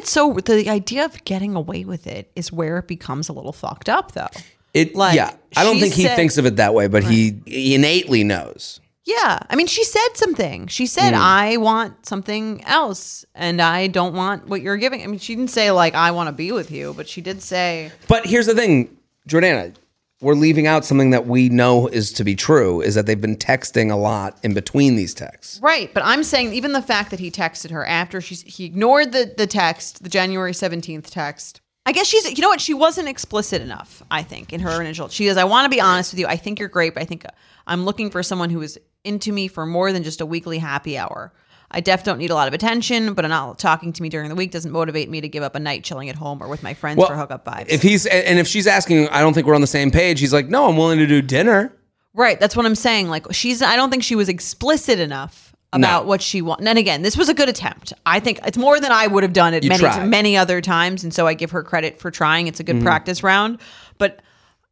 it's 0.01 0.11
so 0.11 0.33
the 0.33 0.69
idea 0.69 1.05
of 1.05 1.23
getting 1.25 1.55
away 1.55 1.85
with 1.85 2.07
it 2.07 2.31
is 2.35 2.51
where 2.51 2.79
it 2.79 2.87
becomes 2.87 3.29
a 3.29 3.33
little 3.33 3.53
fucked 3.53 3.87
up, 3.87 4.13
though. 4.13 4.27
It 4.73 4.95
Like, 4.95 5.15
yeah. 5.15 5.35
I 5.55 5.63
don't 5.63 5.79
think 5.79 5.93
he 5.93 6.03
said- 6.03 6.15
thinks 6.15 6.37
of 6.37 6.45
it 6.45 6.55
that 6.55 6.73
way, 6.73 6.87
but 6.87 7.03
he, 7.03 7.41
he 7.45 7.75
innately 7.75 8.23
knows. 8.23 8.79
Yeah. 9.03 9.39
I 9.49 9.55
mean, 9.55 9.67
she 9.67 9.83
said 9.83 10.09
something. 10.15 10.67
She 10.67 10.85
said, 10.85 11.13
mm. 11.13 11.19
I 11.19 11.57
want 11.57 12.05
something 12.05 12.63
else 12.65 13.25
and 13.35 13.61
I 13.61 13.87
don't 13.87 14.13
want 14.13 14.47
what 14.47 14.61
you're 14.61 14.77
giving. 14.77 15.03
I 15.03 15.07
mean, 15.07 15.19
she 15.19 15.35
didn't 15.35 15.49
say, 15.49 15.71
like, 15.71 15.95
I 15.95 16.11
want 16.11 16.27
to 16.27 16.31
be 16.31 16.51
with 16.51 16.71
you, 16.71 16.93
but 16.95 17.09
she 17.09 17.19
did 17.21 17.41
say, 17.41 17.91
But 18.07 18.25
here's 18.25 18.45
the 18.45 18.55
thing, 18.55 18.95
Jordana, 19.27 19.75
we're 20.21 20.35
leaving 20.35 20.67
out 20.67 20.85
something 20.85 21.09
that 21.09 21.27
we 21.27 21.49
know 21.49 21.87
is 21.87 22.13
to 22.13 22.23
be 22.23 22.35
true 22.35 22.81
is 22.81 22.95
that 22.95 23.07
they've 23.07 23.19
been 23.19 23.35
texting 23.35 23.91
a 23.91 23.95
lot 23.95 24.37
in 24.43 24.53
between 24.53 24.95
these 24.95 25.13
texts. 25.13 25.59
right. 25.61 25.91
But 25.93 26.03
I'm 26.05 26.23
saying, 26.23 26.53
even 26.53 26.73
the 26.73 26.81
fact 26.81 27.11
that 27.11 27.19
he 27.19 27.31
texted 27.31 27.71
her 27.71 27.85
after 27.85 28.21
she's, 28.21 28.43
he 28.43 28.65
ignored 28.65 29.11
the, 29.11 29.33
the 29.35 29.47
text, 29.47 30.03
the 30.03 30.09
January 30.09 30.51
17th 30.51 31.09
text. 31.09 31.61
I 31.85 31.93
guess 31.93 32.05
she's, 32.05 32.31
you 32.37 32.41
know 32.41 32.49
what? 32.49 32.61
She 32.61 32.75
wasn't 32.75 33.07
explicit 33.07 33.61
enough, 33.61 34.03
I 34.11 34.21
think, 34.21 34.53
in 34.53 34.59
her 34.59 34.79
initial. 34.79 35.09
She 35.09 35.25
is, 35.25 35.37
I 35.37 35.45
want 35.45 35.65
to 35.65 35.69
be 35.75 35.81
honest 35.81 36.13
with 36.13 36.19
you. 36.19 36.27
I 36.27 36.37
think 36.37 36.59
you're 36.59 36.69
great, 36.69 36.93
but 36.93 37.01
I 37.01 37.05
think 37.05 37.25
uh, 37.25 37.29
I'm 37.65 37.85
looking 37.85 38.11
for 38.11 38.21
someone 38.21 38.51
who 38.51 38.61
is 38.61 38.79
into 39.03 39.31
me 39.31 39.47
for 39.47 39.65
more 39.65 39.91
than 39.91 40.03
just 40.03 40.21
a 40.21 40.25
weekly 40.25 40.59
happy 40.59 40.97
hour. 40.97 41.33
I 41.71 41.79
def 41.79 42.03
don't 42.03 42.17
need 42.17 42.29
a 42.29 42.35
lot 42.35 42.47
of 42.47 42.53
attention, 42.53 43.13
but 43.13 43.25
not 43.27 43.57
talking 43.57 43.93
to 43.93 44.01
me 44.03 44.09
during 44.09 44.29
the 44.29 44.35
week 44.35 44.51
doesn't 44.51 44.71
motivate 44.71 45.09
me 45.09 45.21
to 45.21 45.27
give 45.29 45.41
up 45.43 45.55
a 45.55 45.59
night 45.59 45.83
chilling 45.83 46.09
at 46.09 46.15
home 46.15 46.41
or 46.43 46.47
with 46.49 46.61
my 46.63 46.73
friends 46.73 47.03
for 47.03 47.15
hookup 47.15 47.45
vibes. 47.45 47.67
If 47.69 47.81
he's 47.81 48.05
and 48.05 48.37
if 48.39 48.47
she's 48.47 48.67
asking, 48.67 49.07
I 49.09 49.21
don't 49.21 49.33
think 49.33 49.47
we're 49.47 49.55
on 49.55 49.61
the 49.61 49.67
same 49.67 49.89
page. 49.91 50.19
He's 50.19 50.33
like, 50.33 50.47
no, 50.49 50.67
I'm 50.69 50.77
willing 50.77 50.99
to 50.99 51.07
do 51.07 51.21
dinner. 51.21 51.73
right, 52.13 52.39
that's 52.39 52.55
what 52.55 52.65
I'm 52.65 52.75
saying. 52.75 53.07
Like 53.09 53.25
she's, 53.33 53.61
I 53.61 53.75
don't 53.75 53.89
think 53.89 54.03
she 54.03 54.15
was 54.15 54.27
explicit 54.29 54.99
enough 54.99 55.55
about 55.73 56.03
No. 56.03 56.07
what 56.09 56.21
she 56.21 56.41
wants. 56.41 56.65
And 56.65 56.77
again, 56.77 57.01
this 57.01 57.15
was 57.15 57.29
a 57.29 57.33
good 57.33 57.47
attempt. 57.47 57.93
I 58.05 58.19
think 58.19 58.39
it's 58.45 58.57
more 58.57 58.79
than 58.81 58.91
I 58.91 59.07
would 59.07 59.23
have 59.23 59.31
done 59.31 59.53
it 59.53 59.63
You 59.63 59.69
many 59.69 59.79
tried. 59.79 60.05
many 60.09 60.35
other 60.35 60.59
times, 60.59 61.05
and 61.05 61.13
so 61.13 61.25
I 61.27 61.33
give 61.33 61.51
her 61.51 61.63
credit 61.63 61.97
for 61.99 62.11
trying. 62.11 62.47
It's 62.47 62.59
a 62.59 62.63
Mm-hmm. 62.65 62.79
good 62.79 62.83
practice 62.85 63.23
round. 63.23 63.59
But 63.97 64.21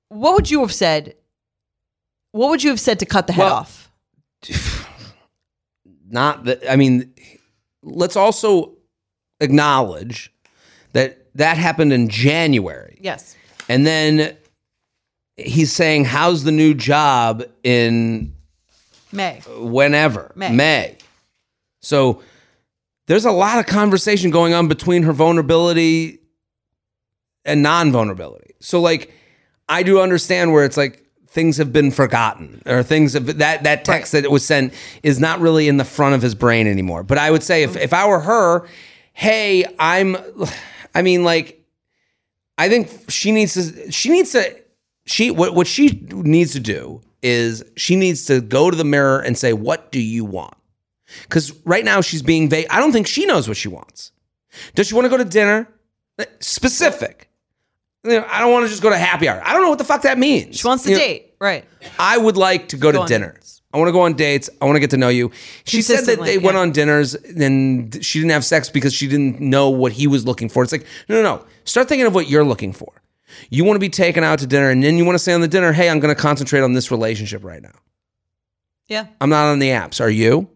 what 0.09 0.33
would 0.35 0.51
you 0.51 0.59
have 0.59 0.73
said? 0.73 1.15
What 2.33 2.49
would 2.49 2.61
you 2.63 2.69
have 2.71 2.79
said 2.81 2.99
to 2.99 3.05
cut 3.05 3.27
the 3.27 3.33
head 3.33 3.43
Well, 3.45 3.53
off? 3.53 3.89
Not 6.09 6.45
that. 6.45 6.69
I 6.69 6.75
mean, 6.75 7.13
let's 7.83 8.15
also 8.15 8.73
acknowledge 9.39 10.33
that 10.93 11.27
that 11.35 11.57
happened 11.57 11.93
in 11.93 12.09
January, 12.09 12.97
Yes. 13.01 13.35
and 13.69 13.85
then 13.85 14.35
he's 15.37 15.71
saying, 15.71 16.05
"How's 16.05 16.43
the 16.43 16.51
new 16.51 16.73
job 16.73 17.43
in 17.63 18.33
May. 19.11 19.41
whenever 19.57 20.31
May. 20.35 20.97
So 21.81 22.21
there's 23.07 23.25
a 23.25 23.31
lot 23.31 23.59
of 23.59 23.65
conversation 23.65 24.31
going 24.31 24.53
on 24.53 24.67
between 24.67 25.03
her 25.03 25.13
vulnerability 25.13 26.19
and 27.45 27.63
non-vulnerability. 27.63 28.55
So 28.59 28.81
like 28.81 29.13
I 29.69 29.83
do 29.83 30.01
understand 30.01 30.51
where 30.51 30.65
it's 30.65 30.77
like 30.77 31.05
things 31.31 31.57
have 31.57 31.71
been 31.71 31.91
forgotten 31.91 32.61
or 32.65 32.81
things 32.81 33.13
have 33.13 33.37
that 33.37 33.63
that 33.63 33.85
text 33.85 34.13
that 34.13 34.29
was 34.31 34.43
sent 34.43 34.73
is 35.03 35.19
not 35.19 35.39
really 35.39 35.67
in 35.67 35.77
the 35.77 35.85
front 35.85 36.15
of 36.15 36.21
his 36.21 36.33
brain 36.33 36.67
anymore. 36.67 37.03
But 37.03 37.17
I 37.17 37.29
would 37.29 37.43
say 37.43 37.63
if 37.63 37.71
mm-hmm. 37.71 37.79
if 37.79 37.93
I 37.93 38.07
were 38.07 38.19
her, 38.19 38.67
hey, 39.13 39.65
I'm 39.77 40.17
I 40.95 41.01
mean 41.01 41.23
like 41.23 41.63
I 42.57 42.67
think 42.67 42.89
she 43.09 43.31
needs 43.31 43.53
to 43.53 43.91
she 43.91 44.09
needs 44.09 44.31
to 44.31 44.59
she 45.05 45.29
what 45.29 45.53
what 45.53 45.67
she 45.67 46.01
needs 46.09 46.53
to 46.53 46.59
do 46.59 47.01
is 47.21 47.63
she 47.77 47.95
needs 47.95 48.25
to 48.25 48.41
go 48.41 48.71
to 48.71 48.75
the 48.75 48.83
mirror 48.83 49.19
and 49.19 49.37
say 49.37 49.53
what 49.53 49.91
do 49.91 50.01
you 50.01 50.25
want? 50.25 50.55
Cuz 51.29 51.53
right 51.63 51.85
now 51.85 52.01
she's 52.01 52.23
being 52.23 52.49
vague. 52.49 52.65
I 52.71 52.79
don't 52.79 52.91
think 52.91 53.05
she 53.05 53.25
knows 53.25 53.47
what 53.47 53.57
she 53.57 53.67
wants. 53.67 54.11
Does 54.73 54.87
she 54.87 54.95
want 54.95 55.05
to 55.05 55.09
go 55.09 55.17
to 55.17 55.25
dinner? 55.25 55.67
Specific. 56.39 57.28
You 58.03 58.11
know, 58.11 58.25
I 58.29 58.39
don't 58.39 58.51
want 58.51 58.65
to 58.65 58.69
just 58.69 58.81
go 58.81 58.89
to 58.89 58.97
happy 58.97 59.27
hour. 59.27 59.41
I 59.43 59.53
don't 59.53 59.61
know 59.61 59.69
what 59.69 59.77
the 59.77 59.83
fuck 59.83 60.03
that 60.03 60.17
means. 60.17 60.57
She 60.57 60.67
wants 60.67 60.83
to 60.83 60.89
You 60.89 60.95
know, 60.95 61.01
date. 61.01 61.33
Right. 61.39 61.65
I 61.97 62.17
would 62.17 62.37
like 62.37 62.69
to 62.69 62.77
go, 62.77 62.91
to 62.91 63.01
on 63.01 63.07
dinner. 63.07 63.33
dates. 63.33 63.61
I 63.73 63.77
want 63.77 63.89
to 63.89 63.91
go 63.91 64.01
on 64.01 64.13
dates. 64.13 64.49
I 64.61 64.65
want 64.65 64.77
to 64.77 64.79
get 64.79 64.89
to 64.91 64.97
know 64.97 65.09
you. 65.09 65.31
She 65.65 65.81
said 65.81 65.97
that 65.97 66.17
Consistently, 66.17 66.29
they 66.31 66.37
went 66.37 66.55
yeah. 66.55 66.61
on 66.61 66.71
dinners 66.71 67.13
and 67.13 68.03
she 68.03 68.19
didn't 68.19 68.31
have 68.31 68.43
sex 68.45 68.69
because 68.69 68.93
she 68.93 69.07
didn't 69.07 69.39
know 69.39 69.69
what 69.69 69.91
he 69.91 70.07
was 70.07 70.25
looking 70.25 70.49
for. 70.49 70.63
It's 70.63 70.71
like, 70.71 70.85
no, 71.07 71.21
no, 71.21 71.21
no. 71.21 71.45
Start 71.65 71.87
thinking 71.87 72.07
of 72.07 72.15
what 72.15 72.27
you're 72.29 72.43
looking 72.43 72.73
for. 72.73 72.91
You 73.49 73.63
want 73.63 73.75
to 73.75 73.79
be 73.79 73.89
taken 73.89 74.23
out 74.23 74.39
to 74.39 74.47
dinner 74.47 74.69
and 74.69 74.83
then 74.83 74.97
you 74.97 75.05
want 75.05 75.15
to 75.15 75.19
say 75.19 75.33
on 75.33 75.41
the 75.41 75.47
dinner, 75.47 75.71
hey, 75.71 75.89
I'm 75.89 75.99
going 75.99 76.13
to 76.13 76.19
concentrate 76.19 76.61
on 76.61 76.73
this 76.73 76.89
relationship 76.89 77.43
right 77.43 77.61
now. 77.61 77.75
Yeah. 78.87 79.05
I'm 79.21 79.29
not 79.29 79.45
on 79.45 79.59
the 79.59 79.69
apps. 79.69 80.01
Are 80.01 80.09
you? 80.09 80.49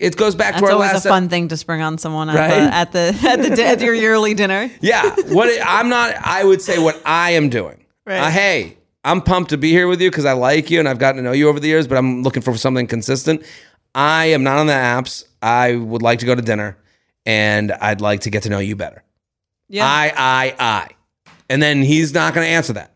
It 0.00 0.16
goes 0.16 0.34
back 0.34 0.52
That's 0.54 0.62
to 0.62 0.66
our 0.68 0.72
always 0.74 0.92
last 0.92 1.04
a 1.06 1.08
fun 1.08 1.28
thing 1.28 1.48
to 1.48 1.56
spring 1.56 1.82
on 1.82 1.98
someone 1.98 2.28
at, 2.30 2.34
Right? 2.36 2.48
the, 2.50 2.74
at 2.74 2.92
the 2.92 3.28
at 3.28 3.56
the 3.56 3.64
at 3.64 3.80
your 3.80 3.94
yearly 3.94 4.34
dinner. 4.34 4.70
Yeah. 4.80 5.14
What 5.28 5.48
it- 5.48 5.60
I'm 5.64 5.88
not. 5.88 6.14
I 6.24 6.44
would 6.44 6.62
say 6.62 6.78
what 6.78 7.00
I 7.04 7.30
am 7.32 7.48
doing. 7.48 7.84
Right. 8.06 8.18
Uh, 8.18 8.30
hey, 8.30 8.78
I'm 9.04 9.20
pumped 9.22 9.50
to 9.50 9.58
be 9.58 9.70
here 9.70 9.88
with 9.88 10.00
you 10.00 10.10
because 10.10 10.24
I 10.24 10.32
like 10.32 10.70
you 10.70 10.78
and 10.78 10.88
I've 10.88 10.98
gotten 10.98 11.16
to 11.16 11.22
know 11.22 11.32
you 11.32 11.48
over 11.48 11.60
the 11.60 11.68
years. 11.68 11.86
But 11.88 11.98
I'm 11.98 12.22
looking 12.22 12.42
for 12.42 12.56
something 12.56 12.86
consistent. 12.86 13.44
I 13.94 14.26
am 14.26 14.42
not 14.42 14.58
on 14.58 14.66
the 14.66 14.72
apps. 14.74 15.24
I 15.42 15.74
would 15.76 16.02
like 16.02 16.18
to 16.20 16.26
go 16.26 16.34
to 16.34 16.42
dinner, 16.42 16.76
and 17.26 17.72
I'd 17.72 18.00
like 18.00 18.20
to 18.20 18.30
get 18.30 18.44
to 18.44 18.50
know 18.50 18.58
you 18.58 18.76
better. 18.76 19.02
Yeah. 19.68 19.84
I, 19.86 20.12
I, 20.16 20.54
I. 20.58 20.88
And 21.50 21.62
then 21.62 21.82
he's 21.82 22.12
not 22.14 22.34
going 22.34 22.46
to 22.46 22.50
answer 22.50 22.72
that. 22.74 22.92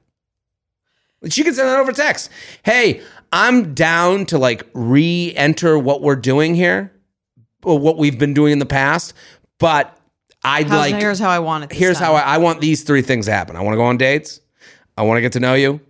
She 1.28 1.44
can 1.44 1.54
send 1.54 1.68
that 1.68 1.78
over 1.78 1.92
text. 1.92 2.30
Hey, 2.64 3.02
I'm 3.32 3.74
down 3.74 4.26
to 4.26 4.38
like 4.38 4.66
re 4.74 5.32
enter 5.36 5.78
what 5.78 6.02
we're 6.02 6.16
doing 6.16 6.54
here, 6.54 6.91
what 7.62 7.96
we've 7.98 8.18
been 8.18 8.34
doing 8.34 8.52
in 8.52 8.58
the 8.58 8.66
past, 8.66 9.14
but 9.58 9.96
I'd 10.44 10.68
How's- 10.68 10.90
like. 10.92 11.00
here's 11.00 11.18
how 11.18 11.30
I 11.30 11.38
want 11.38 11.64
it. 11.64 11.72
here's 11.72 11.98
time. 11.98 12.06
how 12.06 12.14
I, 12.14 12.34
I 12.34 12.38
want 12.38 12.60
these 12.60 12.82
three 12.82 13.02
things 13.02 13.26
to 13.26 13.32
happen. 13.32 13.56
I 13.56 13.60
want 13.60 13.74
to 13.74 13.76
go 13.76 13.84
on 13.84 13.96
dates. 13.96 14.40
I 14.96 15.02
want 15.02 15.16
to 15.18 15.20
get 15.22 15.32
to 15.32 15.40
know 15.40 15.54
you, 15.54 15.80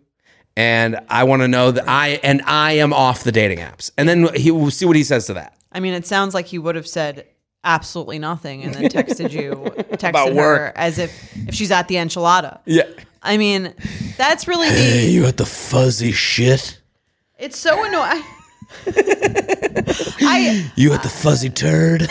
and 0.56 1.00
I 1.08 1.24
want 1.24 1.42
to 1.42 1.48
know 1.48 1.70
that 1.70 1.88
I 1.88 2.20
and 2.22 2.42
I 2.42 2.72
am 2.72 2.92
off 2.92 3.24
the 3.24 3.32
dating 3.32 3.58
apps. 3.58 3.90
And 3.98 4.08
then 4.08 4.32
he 4.34 4.50
will 4.50 4.70
see 4.70 4.84
what 4.86 4.96
he 4.96 5.04
says 5.04 5.26
to 5.26 5.34
that. 5.34 5.56
I 5.72 5.80
mean, 5.80 5.94
it 5.94 6.06
sounds 6.06 6.34
like 6.34 6.46
he 6.46 6.58
would 6.58 6.76
have 6.76 6.86
said 6.86 7.26
absolutely 7.64 8.18
nothing 8.18 8.62
and 8.64 8.74
then 8.74 8.84
texted 8.90 9.30
you, 9.32 9.52
texted 9.96 10.08
About 10.10 10.32
her 10.34 10.72
as 10.76 10.98
if 10.98 11.48
if 11.48 11.54
she's 11.54 11.70
at 11.70 11.88
the 11.88 11.94
enchilada. 11.96 12.58
Yeah. 12.66 12.84
I 13.22 13.36
mean, 13.36 13.72
that's 14.18 14.46
really 14.48 14.68
the. 14.68 15.08
you 15.10 15.24
at 15.26 15.36
the 15.36 15.46
fuzzy 15.46 16.12
shit. 16.12 16.78
It's 17.38 17.58
so 17.58 17.84
annoying. 17.84 18.22
I 20.20 20.70
You 20.76 20.92
at 20.92 21.02
the 21.02 21.08
fuzzy 21.08 21.50
turd. 21.50 22.08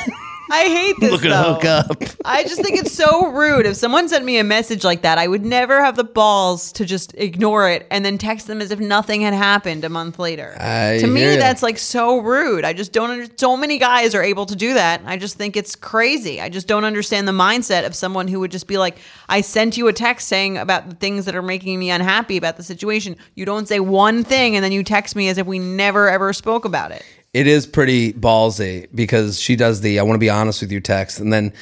I 0.51 0.63
hate 0.65 0.95
this 0.99 1.11
Looking 1.11 1.29
though. 1.29 1.43
to 1.43 1.53
hook 1.53 1.65
up. 1.65 2.03
I 2.25 2.43
just 2.43 2.61
think 2.61 2.77
it's 2.77 2.91
so 2.91 3.31
rude. 3.31 3.65
If 3.65 3.77
someone 3.77 4.09
sent 4.09 4.25
me 4.25 4.37
a 4.37 4.43
message 4.43 4.83
like 4.83 5.01
that, 5.03 5.17
I 5.17 5.27
would 5.27 5.45
never 5.45 5.81
have 5.81 5.95
the 5.95 6.03
balls 6.03 6.73
to 6.73 6.85
just 6.85 7.13
ignore 7.15 7.69
it 7.69 7.87
and 7.89 8.03
then 8.03 8.17
text 8.17 8.47
them 8.47 8.61
as 8.61 8.69
if 8.69 8.79
nothing 8.79 9.21
had 9.21 9.33
happened 9.33 9.85
a 9.85 9.89
month 9.89 10.19
later. 10.19 10.57
I 10.59 10.97
to 10.99 11.07
me, 11.07 11.35
ya. 11.35 11.39
that's 11.39 11.63
like 11.63 11.77
so 11.77 12.19
rude. 12.19 12.65
I 12.65 12.73
just 12.73 12.91
don't. 12.91 13.09
Under- 13.09 13.27
so 13.37 13.55
many 13.55 13.77
guys 13.77 14.13
are 14.13 14.23
able 14.23 14.45
to 14.45 14.55
do 14.55 14.73
that. 14.73 15.01
I 15.05 15.15
just 15.17 15.37
think 15.37 15.55
it's 15.55 15.75
crazy. 15.75 16.41
I 16.41 16.49
just 16.49 16.67
don't 16.67 16.83
understand 16.83 17.27
the 17.27 17.31
mindset 17.31 17.85
of 17.85 17.95
someone 17.95 18.27
who 18.27 18.41
would 18.41 18.51
just 18.51 18.67
be 18.67 18.77
like, 18.77 18.97
"I 19.29 19.39
sent 19.41 19.77
you 19.77 19.87
a 19.87 19.93
text 19.93 20.27
saying 20.27 20.57
about 20.57 20.89
the 20.89 20.95
things 20.95 21.25
that 21.25 21.35
are 21.35 21.41
making 21.41 21.79
me 21.79 21.91
unhappy 21.91 22.35
about 22.35 22.57
the 22.57 22.63
situation. 22.63 23.15
You 23.35 23.45
don't 23.45 23.67
say 23.69 23.79
one 23.79 24.25
thing, 24.25 24.55
and 24.57 24.65
then 24.65 24.73
you 24.73 24.83
text 24.83 25.15
me 25.15 25.29
as 25.29 25.37
if 25.37 25.47
we 25.47 25.59
never 25.59 26.09
ever 26.09 26.33
spoke 26.33 26.65
about 26.65 26.91
it." 26.91 27.03
It 27.33 27.47
is 27.47 27.65
pretty 27.65 28.11
ballsy 28.13 28.87
because 28.93 29.39
she 29.39 29.55
does 29.55 29.81
the 29.81 29.99
I 29.99 30.03
want 30.03 30.15
to 30.15 30.19
be 30.19 30.29
honest 30.29 30.61
with 30.61 30.71
you 30.71 30.81
text 30.81 31.19
and 31.19 31.31
then 31.31 31.53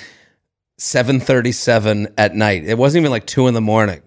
737 0.77 2.07
at 2.17 2.35
night. 2.35 2.63
It 2.65 2.77
wasn't 2.77 3.01
even 3.03 3.11
like 3.11 3.25
two 3.27 3.47
in 3.47 3.53
the 3.53 3.61
morning. 3.61 4.01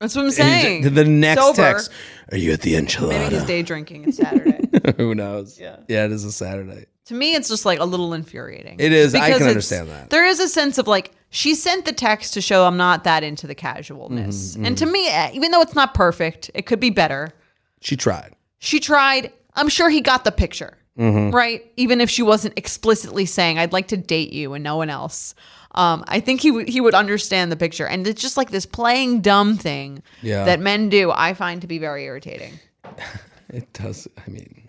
That's 0.00 0.14
what 0.16 0.24
I'm 0.26 0.30
saying. 0.30 0.82
he- 0.82 0.88
The 0.88 1.04
next 1.04 1.40
Sober. 1.42 1.56
text. 1.56 1.90
Are 2.32 2.36
you 2.36 2.52
at 2.52 2.60
the 2.62 2.74
enchilada? 2.74 3.08
Maybe 3.10 3.34
he's 3.36 3.44
day 3.44 3.62
drinking. 3.62 4.04
It's 4.08 4.16
Saturday. 4.16 4.60
Who 4.96 5.14
knows? 5.14 5.58
Yeah. 5.60 5.76
Yeah, 5.88 6.04
it 6.04 6.12
is 6.12 6.24
a 6.24 6.32
Saturday. 6.32 6.86
to 7.06 7.14
me 7.14 7.34
it's 7.34 7.48
just 7.48 7.64
like 7.64 7.78
a 7.80 7.84
little 7.84 8.14
infuriating 8.14 8.76
It 8.78 8.92
is. 8.92 9.14
I 9.14 9.26
Because 9.26 9.38
can 9.40 9.48
understand 9.48 9.88
that. 9.90 10.10
there 10.10 10.24
is 10.26 10.38
a 10.40 10.48
sense 10.48 10.78
of 10.78 10.86
like 10.86 11.12
she 11.30 11.54
sent 11.54 11.84
the 11.84 11.92
text 11.92 12.32
to 12.34 12.40
show 12.40 12.64
i'm 12.64 12.76
not 12.76 13.02
that 13.04 13.22
into 13.24 13.46
the 13.48 13.54
casualness 13.56 14.54
Mm-hmm, 14.54 14.66
and 14.66 14.78
to 14.78 14.86
me 14.86 15.08
eh, 15.08 15.30
even 15.34 15.50
though 15.50 15.60
it's 15.62 15.74
not 15.74 15.94
perfect 15.94 16.50
it 16.54 16.62
could 16.66 16.78
be 16.80 16.90
better 16.90 17.32
She 17.80 17.96
tried. 17.96 18.34
she 18.60 18.78
tried 18.80 19.32
i'm 19.56 19.68
sure 19.68 19.90
he 19.90 20.00
got 20.00 20.24
the 20.24 20.30
picture 20.32 20.78
Mm-hmm. 20.98 21.34
right 21.34 21.64
even 21.78 22.02
if 22.02 22.10
she 22.10 22.22
wasn't 22.22 22.52
explicitly 22.58 23.24
saying 23.24 23.58
i'd 23.58 23.72
like 23.72 23.88
to 23.88 23.96
date 23.96 24.30
you 24.34 24.52
and 24.52 24.62
no 24.62 24.76
one 24.76 24.90
else 24.90 25.34
um, 25.74 26.04
I 26.06 26.20
think 26.20 26.42
he 26.42 26.50
would 26.50 26.68
he 26.68 26.82
would 26.82 26.92
understand 26.94 27.50
the 27.50 27.56
picture, 27.56 27.86
and 27.86 28.06
it's 28.06 28.20
just 28.20 28.36
like 28.36 28.50
this 28.50 28.66
playing 28.66 29.22
dumb 29.22 29.56
thing 29.56 30.02
Yeah. 30.20 30.44
that 30.44 30.60
men 30.60 30.90
do. 30.90 31.10
I 31.10 31.32
find 31.32 31.62
to 31.62 31.66
be 31.66 31.78
very 31.78 32.04
irritating. 32.04 32.58
It 33.48 33.72
does. 33.72 34.06
I 34.18 34.28
mean, 34.28 34.68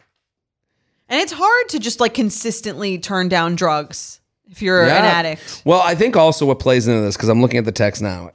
And 1.10 1.20
it's 1.22 1.34
hard 1.34 1.68
to 1.70 1.80
just 1.80 2.00
like 2.00 2.14
consistently 2.14 3.00
turn 3.00 3.28
down 3.28 3.56
drugs 3.56 4.22
if 4.50 4.62
you're 4.62 4.86
Yeah. 4.88 5.00
an 5.00 5.04
addict. 5.04 5.62
Well, 5.66 5.82
I 5.82 5.94
think 5.94 6.16
also 6.16 6.46
what 6.46 6.60
plays 6.60 6.88
into 6.88 7.02
this 7.02 7.18
because 7.18 7.28
I'm 7.28 7.42
looking 7.42 7.58
at 7.60 7.66
the 7.66 7.74
text 7.74 8.02
now. 8.02 8.32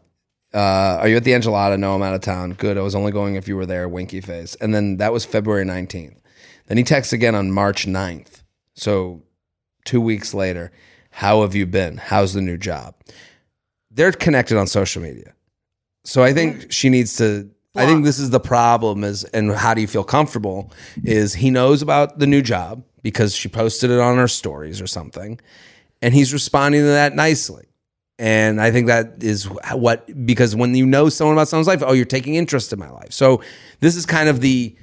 Uh, 0.52 0.98
are 1.00 1.08
you 1.08 1.16
at 1.16 1.24
the 1.24 1.32
enchilada? 1.32 1.78
No, 1.78 1.94
I'm 1.94 2.02
out 2.02 2.14
of 2.14 2.20
town. 2.20 2.52
Good. 2.52 2.76
I 2.76 2.82
was 2.82 2.94
only 2.94 3.12
going 3.12 3.36
if 3.36 3.48
you 3.48 3.56
were 3.56 3.64
there. 3.66 3.88
Winky 3.88 4.20
face. 4.20 4.56
And 4.60 4.74
then 4.74 4.98
that 4.98 5.10
was 5.12 5.24
February 5.24 5.64
19th. 5.64 6.16
Then 6.68 6.78
he 6.78 6.84
texts 6.84 7.12
again 7.12 7.34
on 7.34 7.50
March 7.50 7.86
9th. 7.86 8.42
So 8.74 9.22
two 9.84 10.00
weeks 10.00 10.32
later, 10.32 10.70
how 11.10 11.42
have 11.42 11.54
you 11.54 11.66
been? 11.66 11.96
How's 11.96 12.34
the 12.34 12.40
new 12.40 12.56
job? 12.56 12.94
They're 13.90 14.12
connected 14.12 14.56
on 14.56 14.66
social 14.66 15.02
media. 15.02 15.34
So 16.04 16.22
I 16.22 16.32
think 16.32 16.70
she 16.70 16.88
needs 16.88 17.16
to. 17.16 17.50
I 17.74 17.86
think 17.86 18.04
this 18.04 18.18
is 18.18 18.30
the 18.30 18.40
problem 18.40 19.04
is 19.04 19.22
and 19.24 19.52
how 19.52 19.72
do 19.72 19.80
you 19.80 19.86
feel 19.86 20.02
comfortable 20.02 20.72
is 21.04 21.34
he 21.34 21.48
knows 21.48 21.80
about 21.80 22.18
the 22.18 22.26
new 22.26 22.42
job 22.42 22.82
because 23.02 23.36
she 23.36 23.48
posted 23.48 23.90
it 23.90 24.00
on 24.00 24.16
her 24.16 24.26
stories 24.26 24.80
or 24.80 24.88
something 24.88 25.38
and 26.02 26.12
he's 26.12 26.32
responding 26.32 26.80
to 26.80 26.86
that 26.88 27.14
nicely. 27.14 27.66
And 28.18 28.60
I 28.60 28.72
think 28.72 28.88
that 28.88 29.22
is 29.22 29.44
what 29.44 30.26
because 30.26 30.56
when 30.56 30.74
you 30.74 30.86
know 30.86 31.08
someone 31.08 31.36
about 31.36 31.46
someone's 31.46 31.68
life, 31.68 31.84
oh, 31.86 31.92
you're 31.92 32.04
taking 32.04 32.34
interest 32.34 32.72
in 32.72 32.78
my 32.80 32.90
life. 32.90 33.12
So 33.12 33.42
this 33.78 33.94
is 33.94 34.06
kind 34.06 34.28
of 34.28 34.40
the 34.40 34.76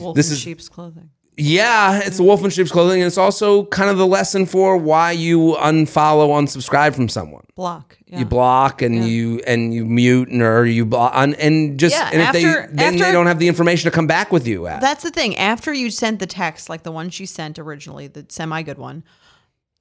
Wolf 0.00 0.16
This 0.16 0.28
in 0.28 0.34
is- 0.34 0.40
sheep's 0.40 0.68
clothing. 0.68 1.10
yeah, 1.36 2.00
it's 2.04 2.18
the 2.18 2.22
wolf 2.22 2.44
in 2.44 2.50
sheep's 2.50 2.70
clothing, 2.70 3.00
and 3.00 3.06
it's 3.06 3.16
also 3.18 3.64
kind 3.66 3.90
of 3.90 3.96
the 3.98 4.06
lesson 4.06 4.44
for 4.46 4.76
why 4.76 5.12
you 5.12 5.56
unfollow, 5.58 6.28
unsubscribe 6.38 6.94
from 6.94 7.08
someone. 7.08 7.44
Block. 7.54 7.96
Yeah. 8.06 8.20
You 8.20 8.24
block 8.24 8.82
and 8.82 9.06
you 9.06 9.40
and 9.46 9.72
you 9.72 9.86
mute 9.86 10.28
and 10.28 10.42
or 10.42 10.66
you 10.66 10.84
block 10.84 11.12
and, 11.14 11.34
and 11.36 11.78
just 11.78 11.94
Yeah, 11.94 12.10
and 12.12 12.20
if 12.20 12.28
after- 12.28 12.66
they 12.66 12.74
then 12.74 12.96
they 12.96 13.12
don't 13.12 13.26
have 13.26 13.38
the 13.38 13.48
information 13.48 13.90
to 13.90 13.94
come 13.94 14.06
back 14.06 14.32
with 14.32 14.46
you 14.46 14.66
at. 14.66 14.80
That's 14.80 15.02
the 15.02 15.10
thing. 15.10 15.36
After 15.36 15.72
you 15.72 15.90
sent 15.90 16.18
the 16.18 16.26
text, 16.26 16.68
like 16.68 16.82
the 16.82 16.92
one 16.92 17.10
she 17.10 17.26
sent 17.26 17.58
originally, 17.58 18.06
the 18.08 18.26
semi 18.28 18.62
good 18.62 18.78
one, 18.78 19.04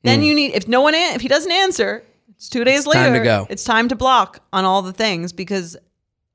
then 0.04 0.24
you 0.24 0.34
mm. 0.34 0.36
need 0.36 0.52
if 0.54 0.68
no 0.68 0.82
one 0.82 0.94
if 0.94 1.22
he 1.22 1.28
doesn't 1.28 1.52
answer, 1.52 2.04
it's 2.30 2.48
two 2.48 2.64
days 2.64 2.80
It's 2.80 2.88
later. 2.88 3.06
time 3.06 3.14
to 3.14 3.20
go. 3.24 3.48
It's 3.50 3.64
time 3.64 3.90
to 3.90 3.96
block 3.96 4.42
on 4.54 4.64
all 4.64 4.82
the 4.82 4.94
things 4.94 5.34
because 5.34 5.76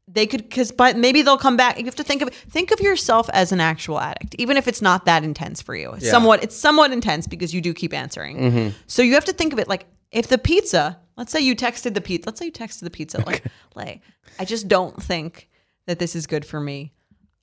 they 0.07 0.27
could 0.27 0.43
because 0.43 0.71
but 0.73 0.97
maybe 0.97 1.23
they'll 1.23 1.39
come 1.39 1.57
back. 1.57 1.79
You 1.79 1.85
have 1.87 1.95
to 1.97 2.05
think 2.05 2.23
of 2.23 2.29
think 2.31 2.71
of 2.71 2.81
yourself 2.81 3.29
as 3.33 3.53
an 3.53 3.61
actual 3.61 3.99
addict, 4.01 4.35
even 4.39 4.57
if 4.57 4.69
it's 4.69 4.83
not 4.83 5.07
that 5.07 5.25
intense 5.25 5.63
for 5.63 5.75
you. 5.75 5.93
It's 5.93 6.05
Yeah. 6.05 6.11
Somewhat 6.11 6.43
it's 6.45 6.57
somewhat 6.57 6.93
intense 6.93 7.27
because 7.27 7.55
you 7.55 7.61
do 7.61 7.73
keep 7.75 7.93
answering. 7.95 8.37
Mm-hmm. 8.39 8.69
So 8.87 9.03
you 9.03 9.15
have 9.15 9.25
to 9.27 9.33
think 9.33 9.53
of 9.53 9.59
it 9.59 9.69
like 9.69 9.87
if 10.13 10.29
the 10.29 10.39
pizza. 10.39 10.99
Let's 11.17 11.31
say 11.31 11.41
you 11.41 11.55
texted 11.55 11.95
the 11.95 12.01
pizza. 12.01 12.29
Let's 12.29 12.41
say 12.41 12.47
you 12.47 12.53
texted 12.53 12.81
the 12.81 12.91
pizza 12.91 13.23
like, 13.25 13.45
like 13.77 14.01
I 14.41 14.45
just 14.45 14.67
don't 14.67 15.01
think 15.01 15.49
that 15.87 15.99
this 16.01 16.17
is 16.17 16.27
good 16.27 16.45
for 16.45 16.59
me 16.61 16.93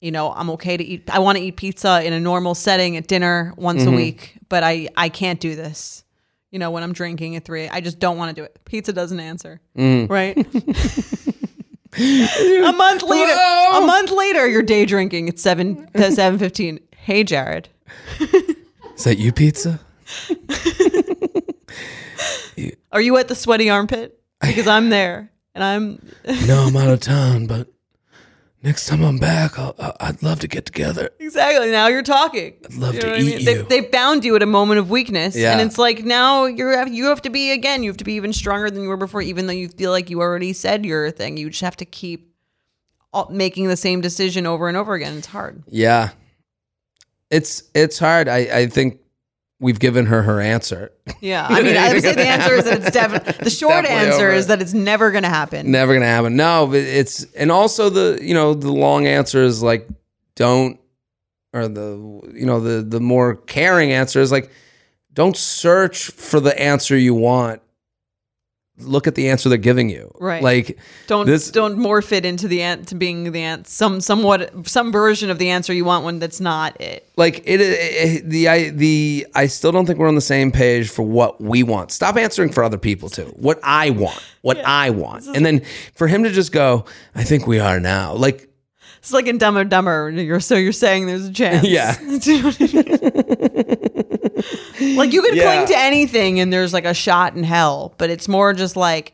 you 0.02 0.10
know 0.10 0.32
i'm 0.34 0.50
okay 0.50 0.76
to 0.76 0.84
eat 0.84 1.08
i 1.12 1.19
want 1.19 1.38
to 1.38 1.43
eat 1.43 1.56
pizza 1.58 2.04
in 2.04 2.12
a 2.12 2.19
normal 2.19 2.56
setting 2.56 2.97
at 2.97 3.06
dinner 3.08 3.54
once 3.56 3.84
Mm-hmm. 3.84 3.93
a 3.93 3.95
week 3.95 4.34
but 4.50 4.63
i 4.63 4.89
i 4.97 5.10
can't 5.10 5.39
do 5.39 5.56
this 5.56 6.04
you 6.50 6.58
know 6.58 6.71
when 6.71 6.82
i'm 6.82 6.91
drinking 6.91 7.36
at 7.36 7.45
three 7.45 7.69
i 7.69 7.82
just 7.82 8.00
don't 8.00 8.17
want 8.17 8.36
to 8.36 8.41
do 8.41 8.43
it 8.43 8.60
pizza 8.65 8.91
doesn't 8.93 9.19
answer 9.19 9.62
Mm. 9.78 10.10
right 10.10 10.36
a 11.97 12.73
month 12.77 13.04
later 13.04 13.34
Hello? 13.36 13.84
a 13.84 13.86
month 13.86 14.12
later 14.12 14.47
you're 14.47 14.62
day 14.62 14.86
drinking 14.86 15.27
at 15.30 15.39
7 15.39 15.89
uh, 15.93 15.99
to 15.99 16.08
7.15 16.08 16.80
hey 16.95 17.23
jared 17.23 17.69
is 18.95 19.04
that 19.04 19.17
you, 19.17 19.32
pizza? 19.32 19.80
are 22.91 23.01
you 23.01 23.17
at 23.17 23.27
the 23.27 23.36
sweaty 23.36 23.69
armpit 23.69 24.19
because 24.41 24.67
i'm 24.67 24.89
there 24.89 25.32
and 25.54 25.63
i'm 25.63 26.01
no, 26.45 26.65
I'm 26.67 26.77
out 26.77 26.89
of 26.89 26.99
town, 26.99 27.47
but 27.47 27.67
next 28.63 28.86
time 28.88 29.02
I'm 29.04 29.17
back, 29.17 29.58
I'll, 29.60 29.76
I- 29.80 29.93
I'd 30.00 30.24
love 30.24 30.39
to 30.41 30.47
get 30.47 30.65
together. 30.65 31.10
Exactly. 31.19 31.71
Now 31.71 31.88
you're 31.88 32.04
talking. 32.04 32.54
I'd 32.65 32.74
love 32.76 33.00
to 33.00 33.10
what 33.10 33.19
eat 33.19 33.45
They, 33.45 33.56
you. 33.56 33.63
they 33.63 33.82
found 33.84 34.24
you 34.24 34.36
at 34.36 34.43
a 34.43 34.45
moment 34.47 34.80
of 34.80 34.89
weakness, 34.89 35.36
Yeah. 35.36 35.52
and 35.52 35.62
it's 35.62 35.78
like 35.78 36.04
now 36.06 36.45
you're 36.45 36.88
you 36.88 37.06
have 37.08 37.21
to 37.24 37.30
be 37.30 37.52
again. 37.52 37.84
You 37.84 37.89
have 37.89 37.97
to 37.97 38.04
be 38.04 38.13
even 38.13 38.34
stronger 38.34 38.69
than 38.71 38.84
you 38.84 38.89
were 38.89 38.97
before, 38.97 39.21
even 39.21 39.47
though 39.47 39.54
you 39.54 39.67
feel 39.69 39.91
like 39.91 40.10
you 40.10 40.19
already 40.21 40.54
said 40.54 40.86
your 40.86 41.12
thing. 41.12 41.38
You 41.38 41.50
just 41.50 41.62
have 41.62 41.78
to 41.78 41.86
keep 41.86 42.34
all- 43.13 43.30
making 43.32 43.67
the 43.67 43.78
same 43.78 44.00
decision 44.02 44.45
over 44.45 44.67
and 44.67 44.78
over 44.78 44.93
again. 44.93 45.17
It's 45.17 45.28
hard. 45.28 45.63
Yeah, 45.67 46.10
it's 47.30 47.63
it's 47.74 48.00
hard. 48.00 48.28
I 48.28 48.38
I 48.60 48.67
think 48.67 49.00
we've 49.62 49.80
given 49.80 50.08
her 50.08 50.24
her 50.24 50.41
answer. 50.41 50.91
Yeah. 51.21 51.45
I 51.50 51.62
mean, 51.62 51.78
I 51.78 51.93
would 51.93 52.02
say 52.02 52.13
the 52.15 52.21
answer 52.28 52.56
is 52.56 52.65
that 52.65 52.80
it's 52.82 52.91
definitely 52.91 53.34
the 53.43 53.50
short 53.50 53.84
Definitely 53.84 54.08
answer 54.08 54.28
over. 54.28 54.36
is 54.36 54.47
that 54.47 54.62
it's 54.62 54.74
never 54.74 55.12
going 55.12 55.24
to 55.24 55.30
happen. 55.30 55.71
Never 55.71 55.93
gonna 55.93 56.06
happen. 56.08 56.36
No, 56.36 56.67
but 56.67 56.80
it's 56.80 57.24
and 57.36 57.52
also 57.52 57.89
the 57.89 58.19
you 58.21 58.34
know 58.34 58.54
the 58.54 58.71
long 58.71 59.08
answer 59.08 59.41
is 59.43 59.63
like 59.63 59.88
don't 60.36 60.80
or 61.54 61.67
the 61.67 62.32
you 62.34 62.45
know 62.45 62.60
the 62.60 62.82
the 62.82 63.00
more 63.00 63.36
caring 63.36 63.91
answer 63.93 64.19
is 64.19 64.32
like 64.32 64.52
don't 65.13 65.38
search 65.38 66.08
for 66.08 66.39
the 66.39 66.60
answer 66.60 66.97
you 66.97 67.13
want. 67.13 67.62
Look 68.84 69.08
at 69.08 69.15
the 69.15 69.30
answer 69.30 69.50
they're 69.50 69.58
giving 69.58 69.89
you. 69.89 70.13
Right. 70.20 70.41
Like 70.44 70.78
Don't 71.08 71.26
this- 71.26 71.52
don't 71.52 71.78
morph 71.78 72.12
it 72.12 72.26
into 72.26 72.48
the 72.48 72.62
ant 72.62 72.88
to 72.89 72.96
being 72.96 73.32
the 73.32 73.41
ant 73.41 73.67
some 73.67 74.02
somewhat 74.02 74.67
some 74.67 74.91
version 74.91 75.30
of 75.30 75.38
the 75.39 75.50
answer 75.50 75.74
you 75.74 75.86
want 75.86 76.04
one 76.04 76.20
that's 76.20 76.39
not 76.39 76.80
it. 76.82 77.08
like 77.17 77.39
it, 77.46 77.62
it 77.62 78.30
the 78.30 78.48
I 78.50 78.70
the 78.70 79.28
I 79.36 79.48
still 79.48 79.72
don't 79.72 79.86
think 79.86 80.00
we're 80.00 80.08
on 80.08 80.15
the 80.15 80.22
same 80.22 80.52
page 80.52 80.89
for 80.89 81.04
what 81.04 81.41
we 81.41 81.63
want. 81.63 81.91
Stop 81.91 82.15
answering 82.17 82.52
for 82.52 82.63
other 82.63 82.78
people 82.78 83.10
too. 83.10 83.25
What 83.36 83.60
I 83.63 83.90
want, 83.92 84.21
what 84.42 84.58
I 84.65 84.90
want, 84.90 85.27
and 85.27 85.46
then 85.46 85.62
for 85.96 86.08
him 86.08 86.23
to 86.23 86.29
just 86.32 86.52
go, 86.52 86.86
I 87.15 87.23
think 87.23 87.48
we 87.48 87.60
are 87.60 87.79
now. 87.79 88.13
Like 88.13 88.50
It's 89.00 89.12
like 89.13 89.27
in 89.27 89.38
Dumb 89.38 89.58
and 89.58 89.69
Dumber. 89.69 90.10
You're 90.12 90.40
so 90.40 90.56
you're 90.56 90.71
saying 90.71 91.08
there's 91.08 91.25
a 91.25 91.34
chance. 91.34 91.65
Yeah. 91.67 91.98
Do 92.19 92.34
you 92.34 92.42
know 92.42 92.50
what 92.50 92.62
I 92.62 92.65
mean? 92.73 94.71
Like 94.82 95.13
you 95.13 95.21
could 95.21 95.36
Yeah. 95.36 95.44
cling 95.44 95.67
to 95.67 95.77
anything 95.77 96.40
and 96.40 96.52
there's 96.52 96.73
like 96.73 96.86
a 96.86 96.94
shot 96.94 97.36
in 97.36 97.44
hell, 97.44 97.94
but 97.98 98.10
it's 98.10 98.27
more 98.27 98.54
just 98.54 98.75
like 98.75 99.13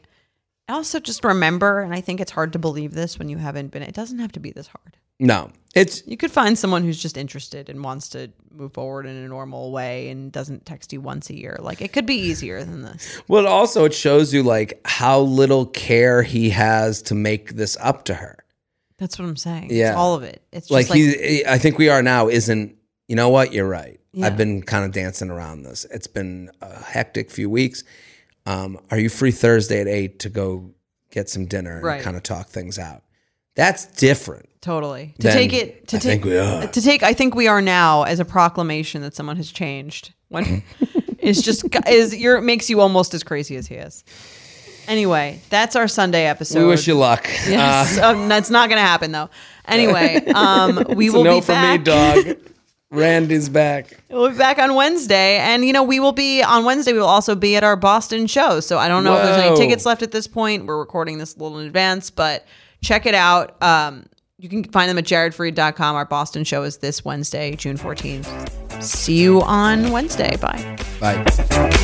Also, 0.69 0.99
just 0.99 1.23
remember, 1.23 1.79
and 1.81 1.93
I 1.93 2.01
think 2.01 2.19
it's 2.19 2.31
hard 2.31 2.51
to 2.53 2.59
believe 2.59 2.93
this 2.93 3.17
when 3.17 3.29
you 3.29 3.37
haven't 3.37 3.71
been, 3.71 3.81
it 3.83 3.93
doesn't 3.93 4.19
have 4.19 4.33
to 4.33 4.39
be 4.41 4.51
this 4.51 4.67
hard. 4.67 4.97
No, 5.19 5.49
it's 5.73 6.03
You 6.05 6.15
could 6.17 6.29
find 6.31 6.59
someone 6.59 6.83
who's 6.83 7.01
just 7.01 7.17
interested 7.17 7.69
and 7.69 7.83
wants 7.83 8.09
to 8.09 8.29
move 8.51 8.73
forward 8.73 9.05
in 9.05 9.15
a 9.15 9.27
normal 9.27 9.71
way 9.71 10.09
and 10.09 10.31
doesn't 10.31 10.65
text 10.65 10.91
you 10.93 10.99
once 11.01 11.29
a 11.29 11.35
year. 11.37 11.57
Like, 11.59 11.81
it 11.81 11.91
could 11.93 12.05
be 12.05 12.15
easier 12.15 12.63
than 12.63 12.81
this. 12.83 13.19
well. 13.27 13.47
Also, 13.47 13.85
it 13.85 13.93
shows 13.95 14.33
you 14.33 14.43
like 14.43 14.79
how 14.85 15.21
little 15.21 15.65
care 15.65 16.21
he 16.21 16.49
has 16.51 17.01
to 17.03 17.15
make 17.15 17.55
this 17.55 17.77
up 17.79 18.03
to 18.05 18.13
her. 18.15 18.43
That's 18.99 19.17
what 19.17 19.27
I'm 19.27 19.37
saying. 19.37 19.69
Yeah. 19.71 19.89
It's 19.91 19.97
all 19.97 20.15
of 20.15 20.23
it. 20.23 20.41
It's 20.51 20.69
Like, 20.69 20.87
just 20.87 20.89
like, 20.91 20.99
he, 21.19 21.45
I 21.47 21.57
think 21.59 21.77
we 21.77 21.87
are 21.89 22.01
now. 22.03 22.27
Isn't 22.29 22.75
you 23.07 23.15
know 23.15 23.29
what? 23.29 23.53
You're 23.53 23.67
right. 23.67 23.99
Yeah. 24.13 24.25
I've 24.27 24.37
been 24.37 24.61
kind 24.63 24.83
of 24.85 24.91
dancing 24.91 25.29
around 25.29 25.63
this. 25.63 25.85
It's 25.91 26.07
been 26.07 26.49
a 26.61 26.81
hectic 26.83 27.29
few 27.31 27.49
weeks. 27.49 27.83
Um, 28.45 28.79
are 28.91 28.97
you 28.99 29.09
free 29.09 29.31
Thursday 29.31 29.81
at 29.81 29.87
eight 29.87 30.19
to 30.19 30.29
go 30.29 30.71
get 31.11 31.29
some 31.29 31.45
dinner 31.45 31.75
and 31.75 31.83
Right. 31.83 32.01
kind 32.01 32.15
of 32.17 32.23
talk 32.23 32.47
things 32.47 32.77
out? 32.79 33.03
That's 33.55 33.85
different. 33.85 34.49
totally. 34.61 35.13
To 35.19 35.31
take 35.31 35.53
it, 35.53 35.87
to 35.89 35.97
I 35.97 35.99
take, 35.99 36.09
think 36.23 36.25
we 36.25 36.37
are. 36.37 36.67
to 36.67 36.81
take, 36.81 37.01
I 37.03 37.13
think 37.13 37.33
we 37.35 37.47
are 37.47 37.61
now 37.61 38.03
as 38.03 38.19
a 38.19 38.25
proclamation 38.25 39.01
that 39.01 39.15
someone 39.15 39.37
has 39.37 39.51
changed. 39.51 40.13
When 40.29 40.61
it's 41.19 41.41
just, 41.41 41.65
is, 41.87 42.15
you're, 42.15 42.39
makes 42.41 42.69
you 42.69 42.81
almost 42.81 43.13
as 43.13 43.23
crazy 43.23 43.55
as 43.55 43.65
he 43.67 43.75
is. 43.75 44.03
Anyway, 44.87 45.41
that's 45.49 45.75
our 45.75 45.87
Sunday 45.87 46.25
episode. 46.25 46.59
we 46.59 46.65
wish 46.65 46.87
you 46.87 46.93
luck. 46.95 47.27
Yes, 47.47 47.97
Uh, 47.97 48.09
um, 48.11 48.27
that's 48.29 48.49
not 48.49 48.69
going 48.69 48.77
to 48.77 48.85
happen 48.85 49.11
though. 49.11 49.29
Anyway, 49.65 50.23
um, 50.35 50.83
we 50.95 51.09
will 51.09 51.23
no 51.23 51.35
be 51.39 51.41
for 51.41 51.51
back. 51.53 51.79
me, 51.79 51.83
dog. 51.83 52.37
Randy's 52.89 53.49
back. 53.49 54.01
We'll 54.09 54.29
be 54.29 54.37
back 54.37 54.59
on 54.59 54.73
Wednesday, 54.75 55.37
and 55.37 55.65
you 55.65 55.73
know 55.73 55.83
we 55.83 55.99
will 55.99 56.13
be 56.13 56.41
on 56.41 56.63
Wednesday. 56.63 56.93
We 56.93 56.99
will 56.99 57.07
also 57.07 57.35
be 57.35 57.55
at 57.55 57.63
our 57.63 57.75
Boston 57.75 58.27
show. 58.27 58.59
So 58.61 58.77
I 58.77 58.87
don't 58.87 59.03
know 59.03 59.17
if 59.17 59.23
there's 59.23 59.37
any 59.37 59.57
tickets 59.57 59.85
left 59.85 60.03
at 60.03 60.11
this 60.11 60.27
point. 60.27 60.65
We're 60.65 60.79
recording 60.79 61.17
this 61.17 61.35
a 61.35 61.39
little 61.39 61.59
in 61.59 61.67
advance, 61.67 62.09
but 62.09 62.45
check 62.81 63.05
it 63.05 63.15
out. 63.15 63.61
Um, 63.61 64.05
you 64.39 64.49
can 64.49 64.63
find 64.63 64.89
them 64.89 64.97
at 64.97 65.03
jaredfreid.com. 65.03 65.95
Our 65.95 66.05
Boston 66.05 66.43
show 66.43 66.63
is 66.63 66.77
this 66.77 67.03
Wednesday, 67.03 67.55
June 67.55 67.77
14th. 67.77 68.83
See 68.83 69.17
you 69.17 69.41
on 69.41 69.91
Wednesday. 69.91 70.37
Bye. 70.37 70.77
Bye. 70.99 71.83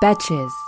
Betches. 0.00 0.65